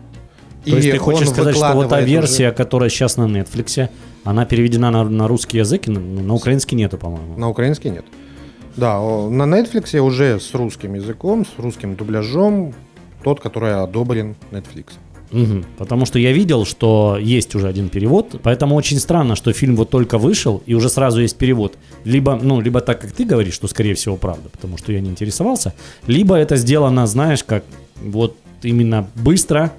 То 0.64 0.76
есть 0.76 0.90
ты 0.90 0.98
хочешь 0.98 1.28
сказать, 1.28 1.56
что 1.56 1.66
вот 1.66 1.72
та 1.72 1.74
выкладывает 1.74 2.04
уже- 2.04 2.12
версия, 2.14 2.52
которая 2.52 2.88
сейчас 2.88 3.16
на 3.16 3.24
Netflix, 3.24 3.88
она 4.24 4.44
переведена 4.46 4.90
на, 4.90 5.04
на 5.04 5.28
русский 5.28 5.58
язык, 5.58 5.88
и 5.88 5.90
на, 5.90 6.00
на 6.00 6.34
украинский 6.34 6.76
нету, 6.76 6.98
по-моему. 6.98 7.36
На 7.36 7.48
украинский 7.48 7.90
нет. 7.90 8.04
Да, 8.76 8.98
на 9.00 9.42
Netflix 9.42 9.98
уже 9.98 10.40
с 10.40 10.54
русским 10.54 10.94
языком, 10.94 11.44
с 11.44 11.58
русским 11.58 11.94
дубляжом, 11.96 12.72
тот, 13.22 13.40
который 13.40 13.74
одобрен 13.82 14.36
Netflix. 14.50 14.92
Мгм. 15.32 15.64
Потому 15.78 16.06
что 16.06 16.18
я 16.18 16.32
видел, 16.32 16.64
что 16.64 17.18
есть 17.20 17.54
уже 17.54 17.68
один 17.68 17.88
перевод, 17.88 18.40
поэтому 18.42 18.76
очень 18.76 18.98
странно, 18.98 19.34
что 19.34 19.52
фильм 19.52 19.76
вот 19.76 19.90
только 19.90 20.18
вышел 20.18 20.62
и 20.66 20.74
уже 20.74 20.88
сразу 20.88 21.20
есть 21.20 21.36
перевод. 21.36 21.78
Либо, 22.04 22.38
ну, 22.42 22.60
либо 22.60 22.80
так, 22.80 23.00
как 23.00 23.12
ты 23.12 23.24
говоришь, 23.24 23.54
что 23.54 23.66
скорее 23.66 23.94
всего 23.94 24.16
правда, 24.16 24.50
потому 24.50 24.78
что 24.78 24.92
я 24.92 25.00
не 25.00 25.08
интересовался, 25.08 25.72
либо 26.06 26.36
это 26.36 26.56
сделано, 26.56 27.06
знаешь, 27.06 27.42
как 27.44 27.64
вот 28.02 28.36
именно 28.62 29.08
быстро 29.14 29.72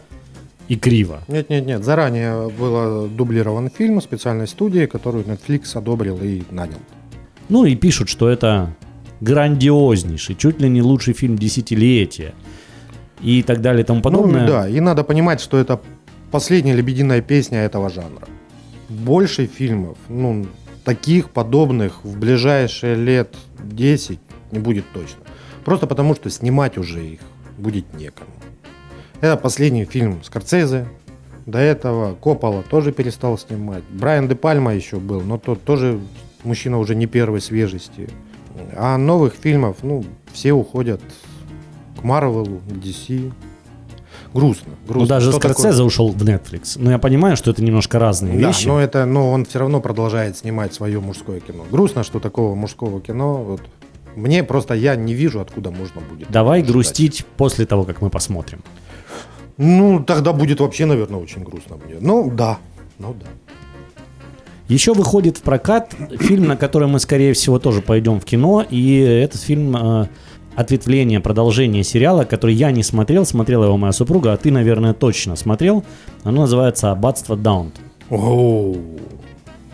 и 0.68 0.76
криво. 0.76 1.24
Нет, 1.28 1.50
нет, 1.50 1.66
нет. 1.66 1.84
Заранее 1.84 2.50
был 2.50 3.08
дублирован 3.08 3.70
фильм 3.70 4.02
специальной 4.02 4.48
студии, 4.48 4.88
которую 4.88 5.24
Netflix 5.26 5.78
одобрил 5.78 6.18
и 6.22 6.44
нанял. 6.52 6.80
Ну 7.50 7.66
и 7.66 7.76
пишут, 7.76 8.10
что 8.10 8.28
это 8.30 8.74
грандиознейший, 9.22 10.36
чуть 10.36 10.60
ли 10.60 10.70
не 10.70 10.82
лучший 10.82 11.14
фильм 11.14 11.38
десятилетия 11.38 12.34
и 13.24 13.42
так 13.42 13.62
далее 13.62 13.84
и 13.84 13.86
тому 13.86 14.02
подобное. 14.02 14.42
Ну 14.42 14.48
да, 14.48 14.70
и 14.70 14.80
надо 14.80 15.04
понимать, 15.04 15.42
что 15.42 15.58
это 15.58 15.80
последняя 16.32 16.76
лебединая 16.76 17.22
песня 17.22 17.60
этого 17.60 17.90
жанра. 17.90 18.28
Больше 18.90 19.48
фильмов, 19.48 19.98
ну, 20.10 20.46
таких 20.84 21.30
подобных 21.30 22.04
в 22.04 22.20
ближайшие 22.20 22.96
лет 22.96 23.36
10 23.64 24.20
не 24.52 24.60
будет 24.60 24.86
точно. 24.94 25.20
Просто 25.64 25.88
потому, 25.88 26.16
что 26.16 26.30
снимать 26.30 26.78
уже 26.78 27.06
их 27.06 27.20
будет 27.58 27.94
некому. 27.94 28.32
Это 29.22 29.38
последний 29.38 29.86
фильм 29.86 30.22
Скорцезе. 30.24 30.86
До 31.46 31.60
этого 31.60 32.16
Коппола 32.16 32.64
тоже 32.64 32.92
перестал 32.92 33.38
снимать. 33.38 33.84
Брайан 33.90 34.28
Де 34.28 34.36
Пальма 34.36 34.74
еще 34.76 34.98
был, 34.98 35.22
но 35.22 35.38
тот 35.38 35.64
тоже 35.64 36.00
мужчина 36.44 36.78
уже 36.78 36.96
не 36.96 37.06
первой 37.06 37.42
свежести. 37.42 38.10
А 38.76 38.98
новых 38.98 39.34
фильмов, 39.34 39.78
ну, 39.82 40.04
все 40.34 40.52
уходят 40.52 41.02
к 42.04 42.06
Марвелу, 42.06 42.60
к 42.68 42.72
DC. 42.74 43.32
Грустно, 44.34 44.74
грустно. 44.86 45.02
Ну, 45.02 45.06
даже 45.08 45.30
Что 45.32 45.40
Скорсезе 45.40 45.70
такое? 45.70 45.86
ушел 45.86 46.10
в 46.10 46.22
Netflix. 46.24 46.76
Но 46.76 46.92
я 46.92 47.00
понимаю, 47.00 47.38
что 47.38 47.52
это 47.52 47.64
немножко 47.64 47.98
разные 47.98 48.38
Да, 48.40 48.48
вещи. 48.50 48.68
но 48.68 48.80
это, 48.80 49.06
но 49.06 49.32
он 49.32 49.46
все 49.46 49.60
равно 49.60 49.80
продолжает 49.80 50.36
снимать 50.38 50.74
свое 50.74 51.00
мужское 51.00 51.40
кино. 51.40 51.64
Грустно, 51.72 52.04
что 52.04 52.20
такого 52.20 52.56
мужского 52.56 53.00
кино, 53.00 53.36
вот, 53.44 53.62
мне 54.16 54.44
просто 54.44 54.74
я 54.74 54.96
не 54.98 55.14
вижу, 55.14 55.40
откуда 55.40 55.72
можно 55.72 56.02
будет. 56.02 56.30
Давай 56.30 56.62
грустить 56.62 57.26
после 57.38 57.66
того, 57.66 57.84
как 57.84 58.02
мы 58.02 58.10
посмотрим. 58.10 58.62
Ну, 59.58 60.04
тогда 60.04 60.34
будет 60.34 60.60
вообще, 60.60 60.86
наверное, 60.86 61.22
очень 61.22 61.44
грустно 61.44 61.78
мне. 61.86 61.96
Ну, 62.02 62.30
да, 62.30 62.58
ну 63.00 63.14
да. 63.14 63.28
Еще 64.68 64.94
выходит 64.94 65.38
в 65.38 65.42
прокат 65.42 65.94
фильм, 66.20 66.46
на 66.48 66.58
который 66.58 66.88
мы, 66.88 67.00
скорее 67.00 67.34
всего, 67.34 67.60
тоже 67.60 67.82
пойдем 67.82 68.20
в 68.20 68.26
кино. 68.26 68.66
И 68.68 68.98
этот 68.98 69.42
фильм 69.42 69.76
э, 69.76 70.08
ответвление, 70.56 71.20
продолжение 71.20 71.84
сериала, 71.84 72.24
который 72.26 72.56
я 72.56 72.72
не 72.72 72.84
смотрел, 72.84 73.26
смотрела 73.26 73.66
его 73.66 73.78
моя 73.78 73.94
супруга, 73.94 74.34
а 74.34 74.38
ты, 74.38 74.52
наверное, 74.52 74.94
точно 74.94 75.36
смотрел. 75.36 75.84
Оно 76.24 76.42
называется 76.42 76.92
«Аббатство 76.92 77.36
Даунт». 77.36 77.76
Оу. 78.10 78.78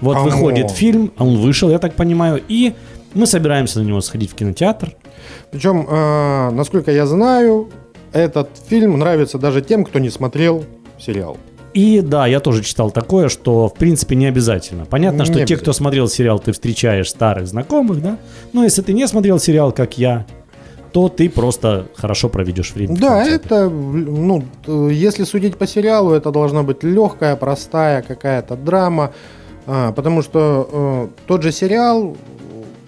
Вот 0.02 0.18
выходит 0.20 0.72
фильм, 0.72 1.12
он 1.18 1.38
вышел, 1.38 1.70
я 1.70 1.80
так 1.80 1.96
понимаю, 1.96 2.42
и 2.48 2.74
мы 3.14 3.26
собираемся 3.26 3.80
на 3.80 3.84
него 3.84 4.02
сходить 4.02 4.32
в 4.32 4.36
кинотеатр. 4.36 4.94
Причем, 5.52 5.86
э, 5.90 6.52
насколько 6.52 6.92
я 6.92 7.06
знаю, 7.06 7.70
этот 8.14 8.50
фильм 8.68 8.98
нравится 8.98 9.38
даже 9.38 9.62
тем, 9.62 9.84
кто 9.84 10.00
не 10.00 10.10
смотрел 10.10 10.64
сериал. 10.98 11.38
И 11.74 12.02
да, 12.02 12.26
я 12.26 12.40
тоже 12.40 12.64
читал 12.64 12.90
такое, 12.92 13.30
что 13.30 13.68
в 13.68 13.74
принципе 13.76 14.16
не 14.16 14.26
обязательно. 14.26 14.86
Понятно, 14.86 15.20
Не 15.20 15.26
что 15.26 15.34
те, 15.34 15.40
обязательно. 15.42 15.62
кто 15.62 15.74
смотрел 15.74 16.08
сериал, 16.08 16.40
ты 16.40 16.52
встречаешь 16.52 17.10
старых 17.10 17.48
знакомых, 17.48 18.02
да? 18.02 18.18
Но 18.54 18.64
если 18.64 18.82
ты 18.82 18.94
не 18.94 19.08
смотрел 19.08 19.40
сериал, 19.40 19.72
как 19.72 19.98
я, 19.98 20.26
то 20.92 21.10
ты 21.10 21.30
просто 21.30 21.88
хорошо 21.96 22.30
проведешь 22.30 22.74
время. 22.74 22.96
Да, 22.96 23.24
это, 23.24 23.70
ну, 23.70 24.44
э, 24.68 24.90
если 24.92 25.24
судить 25.24 25.58
по 25.58 25.68
сериалу, 25.68 26.12
это 26.12 26.32
должна 26.32 26.64
быть 26.64 26.84
легкая, 26.84 27.36
простая 27.36 28.02
какая-то 28.02 28.56
драма, 28.56 29.12
а, 29.68 29.92
потому 29.92 30.22
что 30.24 30.70
э, 30.72 31.08
тот 31.28 31.44
же 31.44 31.52
сериал, 31.52 32.18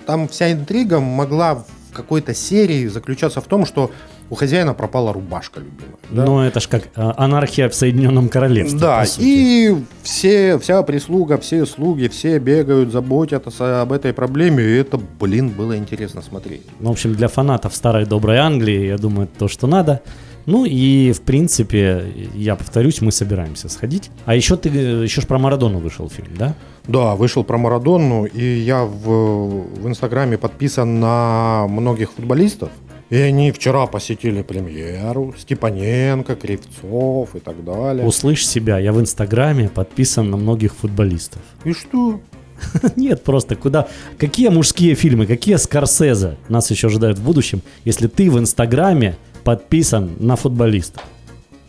там 0.05 0.27
вся 0.27 0.51
интрига 0.51 0.99
могла 0.99 1.55
в 1.55 1.65
какой-то 1.93 2.33
серии 2.33 2.87
заключаться 2.87 3.41
в 3.41 3.45
том, 3.45 3.65
что 3.65 3.91
у 4.31 4.35
хозяина 4.35 4.73
пропала 4.73 5.11
рубашка 5.11 5.59
любимая. 5.59 5.97
да? 6.09 6.25
Но 6.25 6.45
это 6.47 6.61
ж 6.61 6.67
как 6.69 6.87
а, 6.95 7.13
анархия 7.17 7.67
в 7.67 7.75
Соединенном 7.75 8.29
Королевстве. 8.29 8.79
Да, 8.79 9.03
и 9.17 9.75
все, 10.03 10.57
вся 10.57 10.81
прислуга, 10.83 11.37
все 11.37 11.65
слуги, 11.65 12.07
все 12.07 12.39
бегают, 12.39 12.93
заботятся 12.93 13.81
об 13.81 13.91
этой 13.91 14.13
проблеме, 14.13 14.63
и 14.63 14.77
это, 14.77 14.97
блин, 15.19 15.49
было 15.49 15.77
интересно 15.77 16.21
смотреть. 16.21 16.61
Ну, 16.79 16.89
В 16.89 16.91
общем, 16.93 17.13
для 17.13 17.27
фанатов 17.27 17.75
старой 17.75 18.05
доброй 18.05 18.37
Англии, 18.37 18.87
я 18.87 18.97
думаю, 18.97 19.25
это 19.25 19.37
то, 19.39 19.47
что 19.49 19.67
надо. 19.67 20.01
Ну 20.45 20.65
и, 20.65 21.11
в 21.11 21.21
принципе, 21.21 22.05
я 22.33 22.55
повторюсь, 22.55 23.01
мы 23.01 23.11
собираемся 23.11 23.67
сходить. 23.67 24.09
А 24.25 24.33
еще 24.33 24.55
ты, 24.55 24.69
еще 24.69 25.21
ж 25.21 25.27
про 25.27 25.39
Марадону 25.39 25.79
вышел 25.79 26.09
фильм, 26.09 26.29
да? 26.37 26.55
Да, 26.87 27.15
вышел 27.15 27.43
про 27.43 27.57
Марадонну, 27.57 28.25
и 28.25 28.43
я 28.59 28.85
в, 28.85 29.03
в 29.05 29.87
Инстаграме 29.87 30.37
подписан 30.37 31.01
на 31.01 31.67
многих 31.67 32.13
футболистов. 32.13 32.69
И 33.11 33.17
они 33.17 33.51
вчера 33.51 33.87
посетили 33.87 34.41
премьеру, 34.41 35.35
Степаненко, 35.37 36.37
Кривцов 36.37 37.35
и 37.35 37.39
так 37.39 37.61
далее. 37.65 38.07
Услышь 38.07 38.47
себя, 38.47 38.79
я 38.79 38.93
в 38.93 39.01
Инстаграме 39.01 39.67
подписан 39.67 40.31
на 40.31 40.37
многих 40.37 40.73
футболистов. 40.73 41.41
И 41.65 41.73
что? 41.73 42.21
Нет, 42.95 43.21
просто 43.25 43.57
куда... 43.57 43.89
Какие 44.17 44.47
мужские 44.47 44.95
фильмы, 44.95 45.25
какие 45.25 45.57
Скорсезе 45.57 46.37
нас 46.47 46.71
еще 46.71 46.87
ожидают 46.87 47.19
в 47.19 47.23
будущем, 47.23 47.61
если 47.83 48.07
ты 48.07 48.31
в 48.31 48.39
Инстаграме 48.39 49.17
подписан 49.43 50.11
на 50.19 50.37
футболистов? 50.37 51.03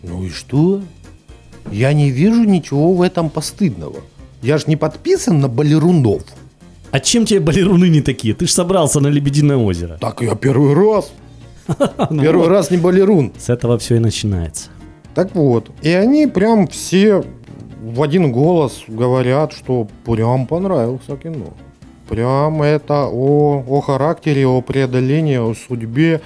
Ну 0.04 0.24
и 0.24 0.30
что? 0.30 0.80
Я 1.72 1.92
не 1.92 2.10
вижу 2.10 2.44
ничего 2.44 2.94
в 2.94 3.02
этом 3.02 3.30
постыдного. 3.30 3.98
Я 4.42 4.58
ж 4.58 4.68
не 4.68 4.76
подписан 4.76 5.40
на 5.40 5.48
балерунов. 5.48 6.22
А 6.92 7.00
чем 7.00 7.24
тебе 7.24 7.40
балеруны 7.40 7.88
не 7.88 8.00
такие? 8.00 8.32
Ты 8.32 8.46
ж 8.46 8.50
собрался 8.50 9.00
на 9.00 9.08
Лебединое 9.08 9.56
озеро. 9.56 9.98
Так 10.00 10.22
я 10.22 10.36
первый 10.36 10.74
раз. 10.74 11.10
Ну 12.10 12.22
Первый 12.22 12.48
раз 12.48 12.70
не 12.70 12.76
балерун. 12.78 13.32
С 13.38 13.48
этого 13.48 13.78
все 13.78 13.96
и 13.96 13.98
начинается. 13.98 14.68
Так 15.14 15.34
вот, 15.34 15.70
и 15.82 15.90
они 15.90 16.26
прям 16.26 16.66
все 16.68 17.22
в 17.82 18.02
один 18.02 18.32
голос 18.32 18.84
говорят, 18.88 19.52
что 19.52 19.86
прям 20.06 20.46
понравился 20.46 21.16
кино. 21.16 21.52
Прям 22.08 22.62
это 22.62 23.06
о, 23.10 23.62
о 23.66 23.80
характере, 23.80 24.46
о 24.46 24.60
преодолении, 24.62 25.36
о 25.36 25.54
судьбе. 25.54 26.20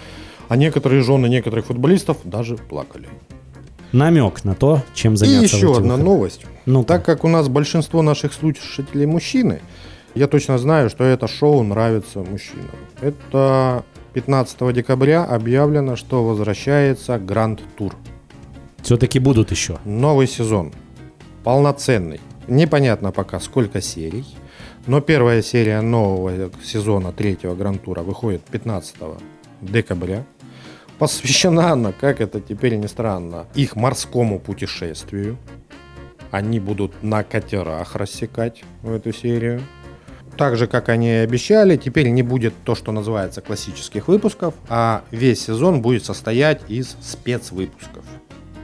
А 0.48 0.56
некоторые 0.56 1.02
жены 1.02 1.26
некоторых 1.28 1.66
футболистов 1.66 2.18
даже 2.24 2.56
плакали. 2.56 3.08
Намек 3.92 4.44
на 4.44 4.54
то, 4.54 4.82
чем 4.94 5.14
И 5.14 5.16
заняться. 5.16 5.56
в 5.56 5.58
еще 5.58 5.70
одна 5.72 5.94
выходные. 5.94 6.04
новость. 6.04 6.46
Ну, 6.66 6.84
Так 6.84 7.04
как 7.04 7.24
у 7.24 7.28
нас 7.28 7.48
большинство 7.48 8.02
наших 8.02 8.32
слушателей 8.32 9.06
мужчины, 9.06 9.60
я 10.14 10.26
точно 10.28 10.58
знаю, 10.58 10.90
что 10.90 11.04
это 11.04 11.26
шоу 11.28 11.62
нравится 11.62 12.20
мужчинам. 12.20 12.70
Это 13.00 13.84
15 14.16 14.72
декабря 14.72 15.24
объявлено, 15.26 15.94
что 15.94 16.24
возвращается 16.24 17.18
Гранд 17.18 17.60
Тур. 17.76 17.94
все-таки 18.80 19.18
будут 19.18 19.50
еще. 19.50 19.78
Новый 19.84 20.26
сезон. 20.26 20.72
Полноценный. 21.44 22.22
Непонятно 22.48 23.12
пока 23.12 23.40
сколько 23.40 23.82
серий. 23.82 24.24
Но 24.86 25.02
первая 25.02 25.42
серия 25.42 25.82
нового 25.82 26.50
сезона 26.64 27.12
третьего 27.12 27.54
Гранд-тура 27.54 28.00
выходит 28.00 28.40
15 28.44 28.96
декабря. 29.60 30.24
Посвящена 30.98 31.72
она, 31.72 31.92
как 31.92 32.22
это 32.22 32.40
теперь 32.40 32.76
не 32.76 32.88
странно, 32.88 33.44
их 33.54 33.76
морскому 33.76 34.40
путешествию. 34.40 35.36
Они 36.30 36.58
будут 36.58 37.02
на 37.02 37.22
катерах 37.22 37.94
рассекать 37.94 38.64
в 38.80 38.90
эту 38.92 39.12
серию. 39.12 39.60
Так 40.36 40.56
же, 40.56 40.66
как 40.66 40.88
они 40.88 41.08
и 41.08 41.24
обещали, 41.24 41.76
теперь 41.76 42.08
не 42.08 42.22
будет 42.22 42.52
то, 42.64 42.74
что 42.74 42.92
называется 42.92 43.40
классических 43.40 44.08
выпусков, 44.08 44.54
а 44.68 45.02
весь 45.10 45.44
сезон 45.44 45.80
будет 45.80 46.04
состоять 46.04 46.60
из 46.68 46.96
спецвыпусков. 47.00 48.04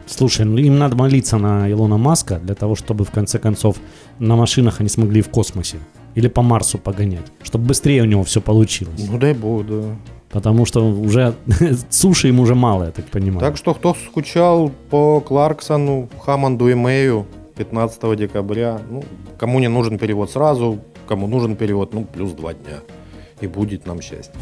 Слушай, 0.06 0.44
ну 0.44 0.58
им 0.58 0.78
надо 0.78 0.96
молиться 0.96 1.38
на 1.38 1.70
Илона 1.70 1.96
Маска 1.96 2.38
для 2.38 2.54
того, 2.54 2.74
чтобы 2.74 3.04
в 3.04 3.11
конце 3.11 3.38
концов 3.38 3.76
на 4.18 4.37
машинах 4.37 4.80
они 4.80 4.88
смогли 4.88 5.22
в 5.22 5.30
космосе 5.30 5.78
или 6.14 6.28
по 6.28 6.42
Марсу 6.42 6.76
погонять, 6.76 7.24
чтобы 7.42 7.66
быстрее 7.66 8.02
у 8.02 8.04
него 8.04 8.22
все 8.22 8.42
получилось. 8.42 9.06
Ну 9.11 9.18
дай 9.18 9.32
бог, 9.32 9.66
да. 9.66 9.82
Потому 10.30 10.66
что 10.66 10.87
уже 10.87 11.35
суши 11.90 12.28
им 12.28 12.40
уже 12.40 12.54
мало, 12.54 12.85
я 12.85 12.90
так 12.90 13.06
понимаю. 13.06 13.40
Так 13.40 13.56
что 13.56 13.74
кто 13.74 13.94
скучал 13.94 14.70
по 14.90 15.20
Кларксону, 15.20 16.08
Хаммонду 16.20 16.68
и 16.68 16.74
Мэю 16.74 17.26
15 17.56 18.16
декабря, 18.16 18.80
ну, 18.90 19.04
кому 19.38 19.61
не 19.61 19.68
нужен 19.68 19.98
перевод 19.98 20.30
сразу, 20.30 20.78
кому 21.07 21.27
нужен 21.27 21.57
перевод, 21.57 21.95
ну, 21.95 22.05
плюс 22.05 22.33
два 22.33 22.55
дня. 22.55 22.81
И 23.41 23.47
будет 23.47 23.87
нам 23.87 24.01
счастье. 24.01 24.35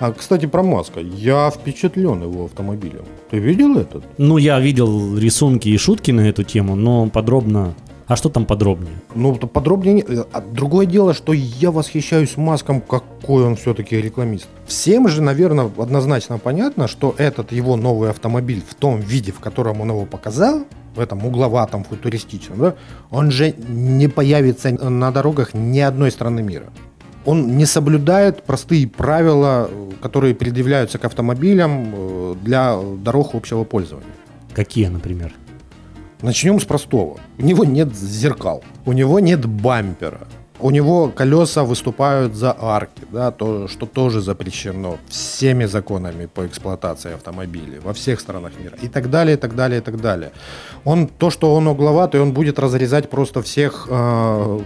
А, 0.00 0.12
кстати, 0.12 0.46
про 0.46 0.62
Маска. 0.62 1.00
Я 1.00 1.50
впечатлен 1.50 2.22
его 2.22 2.46
автомобилем. 2.46 3.04
Ты 3.30 3.38
видел 3.38 3.76
этот? 3.76 4.02
Ну, 4.16 4.38
я 4.38 4.58
видел 4.58 5.18
рисунки 5.18 5.68
и 5.68 5.76
шутки 5.76 6.10
на 6.10 6.22
эту 6.22 6.42
тему, 6.42 6.74
но 6.74 7.08
подробно... 7.10 7.74
А 8.10 8.16
что 8.16 8.28
там 8.28 8.44
подробнее? 8.44 8.92
Ну, 9.14 9.36
подробнее. 9.36 9.94
не- 9.94 10.04
а 10.32 10.40
Другое 10.40 10.84
дело, 10.86 11.14
что 11.14 11.32
я 11.32 11.70
восхищаюсь 11.70 12.36
Маском, 12.36 12.80
какой 12.80 13.44
он 13.44 13.54
все-таки 13.54 14.02
рекламист. 14.02 14.48
Всем 14.66 15.06
же, 15.08 15.22
наверное, 15.22 15.70
однозначно 15.78 16.38
понятно, 16.38 16.88
что 16.88 17.14
этот 17.18 17.52
его 17.52 17.76
новый 17.76 18.10
автомобиль 18.10 18.64
в 18.68 18.74
том 18.74 18.98
виде, 18.98 19.30
в 19.30 19.38
котором 19.38 19.80
он 19.80 19.90
его 19.90 20.06
показал, 20.06 20.64
в 20.96 20.98
этом 20.98 21.24
угловатом, 21.24 21.84
футуристичном, 21.84 22.58
да, 22.58 22.74
он 23.12 23.30
же 23.30 23.54
не 23.68 24.08
появится 24.08 24.70
на 24.90 25.12
дорогах 25.12 25.54
ни 25.54 25.78
одной 25.78 26.10
страны 26.10 26.42
мира. 26.42 26.66
Он 27.24 27.56
не 27.56 27.64
соблюдает 27.64 28.42
простые 28.42 28.88
правила, 28.88 29.70
которые 30.02 30.34
предъявляются 30.34 30.98
к 30.98 31.04
автомобилям 31.04 31.94
э, 31.96 32.34
для 32.42 32.76
дорог 33.04 33.36
общего 33.36 33.62
пользования. 33.62 34.14
Какие, 34.52 34.88
например? 34.88 35.32
Начнем 36.22 36.60
с 36.60 36.64
простого. 36.64 37.18
У 37.38 37.42
него 37.42 37.64
нет 37.64 37.94
зеркал, 37.94 38.62
у 38.84 38.92
него 38.92 39.20
нет 39.20 39.46
бампера, 39.46 40.26
у 40.62 40.70
него 40.70 41.08
колеса 41.08 41.62
выступают 41.64 42.34
за 42.34 42.54
арки, 42.60 43.02
да, 43.10 43.30
то, 43.30 43.68
что 43.68 43.86
тоже 43.86 44.20
запрещено 44.20 44.98
всеми 45.08 45.66
законами 45.66 46.26
по 46.26 46.46
эксплуатации 46.46 47.14
автомобилей 47.14 47.78
во 47.82 47.92
всех 47.92 48.20
странах 48.20 48.52
мира. 48.62 48.76
И 48.82 48.88
так 48.88 49.10
далее, 49.10 49.36
и 49.36 49.40
так 49.40 49.54
далее, 49.54 49.78
и 49.78 49.82
так 49.82 50.00
далее. 50.00 50.30
Он, 50.84 51.08
то, 51.08 51.30
что 51.30 51.54
он 51.54 51.66
угловатый, 51.66 52.20
он 52.20 52.32
будет 52.32 52.58
разрезать 52.58 53.08
просто 53.08 53.40
всех 53.40 53.86
э, 53.90 54.60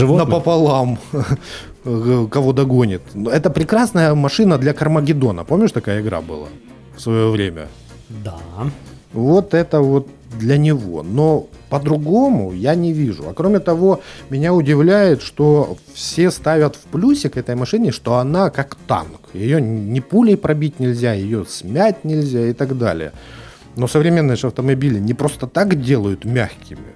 напополам, 0.00 0.98
кого 1.84 2.52
догонит. 2.52 3.02
Это 3.14 3.50
прекрасная 3.50 4.14
машина 4.14 4.58
для 4.58 4.72
Кармагеддона. 4.72 5.44
Помнишь, 5.44 5.72
такая 5.72 6.00
игра 6.00 6.20
была 6.20 6.48
в 6.96 7.00
свое 7.00 7.30
время? 7.30 7.68
Да. 8.08 8.38
Вот 9.12 9.54
это 9.54 9.80
вот 9.80 10.08
для 10.38 10.58
него. 10.58 11.02
Но 11.02 11.46
по-другому 11.68 12.52
я 12.52 12.74
не 12.74 12.92
вижу. 12.92 13.28
А 13.28 13.34
кроме 13.34 13.58
того, 13.58 14.00
меня 14.30 14.54
удивляет, 14.54 15.22
что 15.22 15.76
все 15.94 16.30
ставят 16.30 16.76
в 16.76 16.80
плюсик 16.92 17.36
этой 17.36 17.54
машине, 17.54 17.92
что 17.92 18.16
она 18.16 18.50
как 18.50 18.76
танк. 18.86 19.20
Ее 19.34 19.60
ни 19.60 20.00
пулей 20.00 20.36
пробить 20.36 20.80
нельзя, 20.80 21.12
ее 21.12 21.44
смять 21.46 22.04
нельзя 22.04 22.46
и 22.46 22.52
так 22.52 22.78
далее. 22.78 23.12
Но 23.76 23.88
современные 23.88 24.36
же 24.36 24.46
автомобили 24.46 24.98
не 24.98 25.14
просто 25.14 25.46
так 25.46 25.80
делают 25.80 26.24
мягкими. 26.24 26.94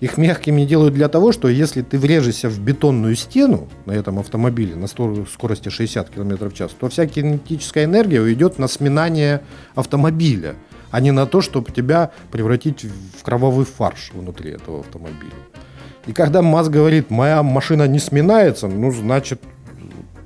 Их 0.00 0.18
мягкими 0.18 0.64
делают 0.64 0.94
для 0.94 1.08
того, 1.08 1.32
что 1.32 1.48
если 1.48 1.80
ты 1.80 1.98
врежешься 1.98 2.50
в 2.50 2.60
бетонную 2.60 3.16
стену 3.16 3.68
на 3.86 3.92
этом 3.92 4.18
автомобиле 4.18 4.74
на 4.74 4.88
скорости 4.88 5.70
60 5.70 6.10
км 6.10 6.50
в 6.50 6.54
час, 6.54 6.72
то 6.78 6.88
вся 6.90 7.06
кинетическая 7.06 7.84
энергия 7.84 8.20
уйдет 8.20 8.58
на 8.58 8.68
сминание 8.68 9.40
автомобиля 9.74 10.54
а 10.96 11.00
не 11.00 11.10
на 11.10 11.26
то, 11.26 11.42
чтобы 11.42 11.72
тебя 11.72 12.10
превратить 12.32 12.84
в 12.84 13.22
кровавый 13.22 13.66
фарш 13.66 14.12
внутри 14.14 14.52
этого 14.52 14.80
автомобиля. 14.80 15.34
И 16.06 16.12
когда 16.14 16.40
МАЗ 16.40 16.70
говорит, 16.70 17.10
моя 17.10 17.42
машина 17.42 17.86
не 17.86 17.98
сминается, 17.98 18.66
ну, 18.66 18.90
значит, 18.90 19.42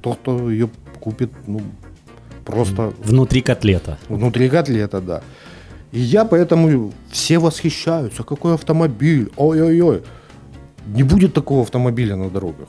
тот, 0.00 0.18
кто 0.18 0.48
ее 0.48 0.68
купит, 1.00 1.32
ну, 1.48 1.60
просто... 2.44 2.92
Внутри 3.02 3.40
котлета. 3.40 3.98
Внутри 4.08 4.48
котлета, 4.48 5.00
да. 5.00 5.22
И 5.90 5.98
я 5.98 6.24
поэтому 6.24 6.92
все 7.10 7.40
восхищаются, 7.40 8.22
какой 8.22 8.54
автомобиль, 8.54 9.32
ой-ой-ой. 9.36 10.02
Не 10.86 11.02
будет 11.02 11.34
такого 11.34 11.62
автомобиля 11.62 12.14
на 12.14 12.30
дорогах. 12.30 12.68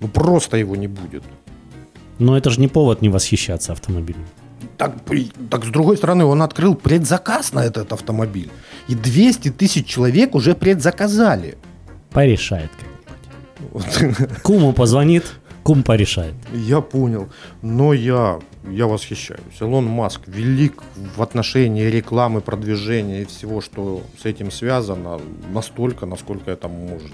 Ну 0.00 0.08
просто 0.08 0.56
его 0.56 0.74
не 0.74 0.88
будет. 0.88 1.22
Но 2.18 2.34
это 2.34 2.48
же 2.48 2.60
не 2.60 2.68
повод 2.68 3.02
не 3.02 3.10
восхищаться 3.10 3.72
автомобилем 3.72 4.24
так, 4.76 4.96
так 5.50 5.64
с 5.64 5.68
другой 5.68 5.96
стороны, 5.96 6.24
он 6.24 6.42
открыл 6.42 6.74
предзаказ 6.74 7.52
на 7.52 7.64
этот 7.64 7.92
автомобиль. 7.92 8.50
И 8.88 8.94
200 8.94 9.50
тысяч 9.50 9.86
человек 9.86 10.34
уже 10.34 10.54
предзаказали. 10.54 11.56
Порешает 12.10 12.70
как-нибудь. 13.72 14.42
Куму 14.42 14.72
позвонит, 14.72 15.24
кум 15.62 15.82
порешает. 15.82 16.34
Я 16.52 16.80
понял. 16.80 17.28
Но 17.62 17.92
я, 17.92 18.40
я 18.68 18.86
восхищаюсь. 18.86 19.60
Илон 19.60 19.86
Маск 19.86 20.20
велик 20.26 20.82
в 21.16 21.22
отношении 21.22 21.84
рекламы, 21.84 22.40
продвижения 22.40 23.22
и 23.22 23.24
всего, 23.24 23.60
что 23.60 24.02
с 24.20 24.24
этим 24.26 24.50
связано, 24.50 25.20
настолько, 25.52 26.06
насколько 26.06 26.50
это 26.50 26.68
может. 26.68 27.10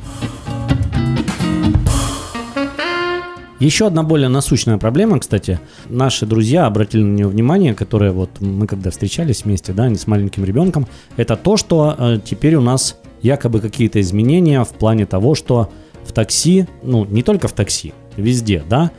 Еще 3.61 3.89
одна 3.89 4.05
более 4.05 4.29
насущная 4.29 4.79
проблема, 4.79 5.19
кстати, 5.19 5.59
наши 5.89 6.27
друзья 6.27 6.67
обратили 6.67 7.03
на 7.03 7.17
нее 7.17 7.27
внимание, 7.27 7.75
которые 7.75 8.13
вот 8.13 8.31
мы 8.41 8.69
когда 8.69 8.91
встречались 8.91 9.45
вместе, 9.45 9.73
да, 9.73 9.85
они 9.85 9.97
с 9.97 10.07
маленьким 10.07 10.45
ребенком, 10.45 10.87
это 11.17 11.35
то, 11.35 11.57
что 11.57 11.97
э, 11.99 12.19
теперь 12.25 12.55
у 12.55 12.61
нас 12.61 12.97
якобы 13.21 13.61
какие-то 13.61 14.01
изменения 14.01 14.63
в 14.63 14.69
плане 14.69 15.07
того, 15.07 15.35
что 15.35 15.71
в 16.05 16.13
такси, 16.13 16.69
ну 16.85 17.05
не 17.05 17.25
только 17.25 17.49
в 17.49 17.53
такси, 17.53 17.95
везде, 18.17 18.63
да, 18.69 18.93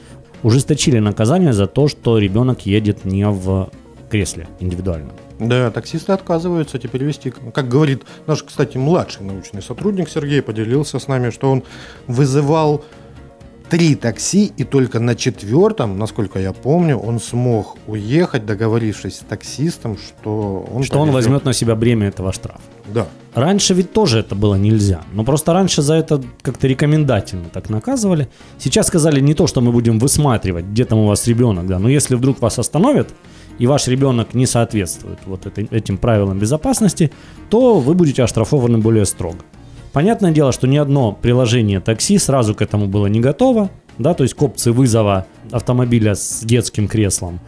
ужесточили 0.43 0.99
наказание 0.99 1.53
за 1.53 1.65
то, 1.65 1.87
что 1.87 2.17
ребенок 2.17 2.65
едет 2.65 3.05
не 3.05 3.25
в 3.29 3.69
кресле 4.09 4.47
индивидуально. 4.59 5.11
Да, 5.39 5.71
таксисты 5.71 6.11
отказываются 6.11 6.79
теперь 6.79 7.05
вести. 7.05 7.31
Как 7.53 7.69
говорит 7.69 8.03
наш, 8.27 8.43
кстати, 8.43 8.77
младший 8.77 9.25
научный 9.25 9.61
сотрудник 9.61 10.09
Сергей, 10.09 10.41
поделился 10.41 10.99
с 10.99 11.07
нами, 11.07 11.29
что 11.29 11.49
он 11.49 11.63
вызывал 12.07 12.83
три 13.69 13.95
такси, 13.95 14.51
и 14.57 14.63
только 14.63 14.99
на 14.99 15.15
четвертом, 15.15 15.97
насколько 15.97 16.39
я 16.39 16.53
помню, 16.53 16.97
он 16.97 17.19
смог 17.19 17.77
уехать, 17.87 18.45
договорившись 18.45 19.15
с 19.15 19.19
таксистом, 19.19 19.97
что 19.97 20.67
он... 20.73 20.83
Что 20.83 20.99
он 20.99 21.11
возьмет 21.11 21.45
на 21.45 21.53
себя 21.53 21.75
бремя 21.75 22.07
этого 22.07 22.33
штрафа. 22.33 22.61
Да. 22.93 23.07
Раньше 23.35 23.75
ведь 23.75 23.93
тоже 23.93 24.19
это 24.19 24.35
было 24.35 24.55
нельзя. 24.55 25.01
Но 25.13 25.23
просто 25.23 25.53
раньше 25.53 25.81
за 25.81 25.93
это 25.93 26.21
как-то 26.41 26.67
рекомендательно 26.67 27.49
так 27.53 27.69
наказывали. 27.69 28.27
Сейчас 28.57 28.87
сказали 28.87 29.21
не 29.21 29.33
то, 29.33 29.47
что 29.47 29.61
мы 29.61 29.71
будем 29.71 29.99
высматривать, 29.99 30.65
где 30.65 30.85
там 30.85 30.99
у 30.99 31.07
вас 31.07 31.27
ребенок, 31.27 31.67
да, 31.67 31.79
но 31.79 31.89
если 31.89 32.15
вдруг 32.15 32.41
вас 32.41 32.59
остановят, 32.59 33.09
и 33.59 33.67
ваш 33.67 33.87
ребенок 33.87 34.33
не 34.33 34.47
соответствует 34.47 35.19
вот 35.25 35.45
этим 35.71 35.97
правилам 35.97 36.39
безопасности, 36.39 37.11
то 37.49 37.79
вы 37.79 37.93
будете 37.93 38.23
оштрафованы 38.23 38.77
более 38.77 39.05
строго. 39.05 39.39
Понятное 39.93 40.31
дело, 40.31 40.51
что 40.51 40.67
ни 40.67 40.77
одно 40.77 41.11
приложение 41.11 41.79
такси 41.79 42.17
сразу 42.17 42.53
к 42.53 42.61
этому 42.61 42.87
было 42.87 43.07
не 43.07 43.19
готово, 43.19 43.69
да, 43.97 44.13
то 44.13 44.23
есть 44.23 44.35
к 44.35 44.41
опции 44.41 44.71
вызова 44.71 45.25
автомобиля 45.51 46.15
с 46.15 46.41
детским 46.43 46.87
креслом. 46.87 47.39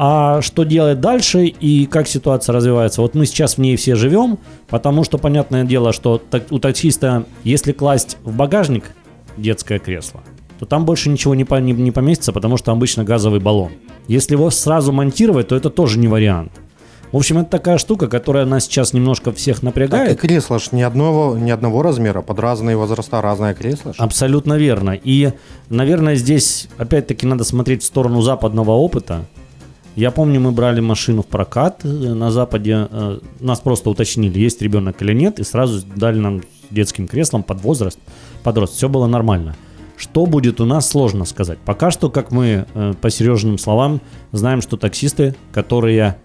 А 0.00 0.40
что 0.42 0.62
делать 0.62 1.00
дальше 1.00 1.46
и 1.46 1.86
как 1.86 2.06
ситуация 2.06 2.52
развивается? 2.52 3.02
Вот 3.02 3.16
мы 3.16 3.26
сейчас 3.26 3.56
в 3.56 3.58
ней 3.58 3.74
все 3.74 3.96
живем, 3.96 4.38
потому 4.68 5.02
что 5.02 5.18
понятное 5.18 5.64
дело, 5.64 5.92
что 5.92 6.22
у 6.50 6.58
таксиста, 6.60 7.24
если 7.42 7.72
класть 7.72 8.16
в 8.22 8.32
багажник 8.32 8.84
детское 9.36 9.80
кресло, 9.80 10.22
то 10.60 10.66
там 10.66 10.84
больше 10.84 11.08
ничего 11.10 11.34
не, 11.34 11.44
не, 11.60 11.72
не 11.72 11.90
поместится, 11.90 12.32
потому 12.32 12.56
что 12.56 12.70
обычно 12.70 13.02
газовый 13.02 13.40
баллон. 13.40 13.72
Если 14.06 14.34
его 14.34 14.50
сразу 14.50 14.92
монтировать, 14.92 15.48
то 15.48 15.56
это 15.56 15.68
тоже 15.68 15.98
не 15.98 16.06
вариант. 16.06 16.52
В 17.12 17.16
общем, 17.16 17.38
это 17.38 17.50
такая 17.50 17.78
штука, 17.78 18.06
которая 18.06 18.44
нас 18.44 18.64
сейчас 18.64 18.92
немножко 18.92 19.32
всех 19.32 19.62
напрягает. 19.62 20.10
Так 20.10 20.24
и 20.24 20.28
кресло 20.28 20.58
ж 20.58 20.72
ни 20.72 20.82
одного, 20.82 21.36
ни 21.38 21.50
одного 21.50 21.82
размера, 21.82 22.20
под 22.20 22.38
разные 22.38 22.76
возраста 22.76 23.22
разное 23.22 23.54
кресло. 23.54 23.94
Ж. 23.94 23.96
Абсолютно 23.98 24.54
верно. 24.54 24.90
И, 24.90 25.32
наверное, 25.70 26.16
здесь 26.16 26.68
опять-таки 26.76 27.26
надо 27.26 27.44
смотреть 27.44 27.82
в 27.82 27.86
сторону 27.86 28.20
западного 28.20 28.72
опыта. 28.72 29.24
Я 29.96 30.10
помню, 30.10 30.38
мы 30.38 30.52
брали 30.52 30.80
машину 30.80 31.22
в 31.22 31.26
прокат 31.26 31.80
э, 31.84 31.88
на 31.88 32.30
Западе. 32.30 32.86
Э, 32.90 33.18
нас 33.40 33.60
просто 33.60 33.90
уточнили, 33.90 34.38
есть 34.38 34.62
ребенок 34.62 35.02
или 35.02 35.12
нет, 35.12 35.40
и 35.40 35.44
сразу 35.44 35.84
дали 35.96 36.18
нам 36.18 36.42
детским 36.70 37.08
креслом 37.08 37.42
под 37.42 37.62
возраст, 37.62 37.98
подрост. 38.44 38.74
Все 38.76 38.88
было 38.88 39.06
нормально. 39.06 39.56
Что 39.96 40.26
будет 40.26 40.60
у 40.60 40.66
нас, 40.66 40.88
сложно 40.88 41.24
сказать. 41.24 41.58
Пока 41.64 41.90
что, 41.90 42.10
как 42.10 42.30
мы 42.30 42.66
э, 42.72 42.94
по 43.00 43.10
Сережным 43.10 43.58
словам, 43.58 44.00
знаем, 44.30 44.62
что 44.62 44.76
таксисты, 44.76 45.34
которые 45.50 46.18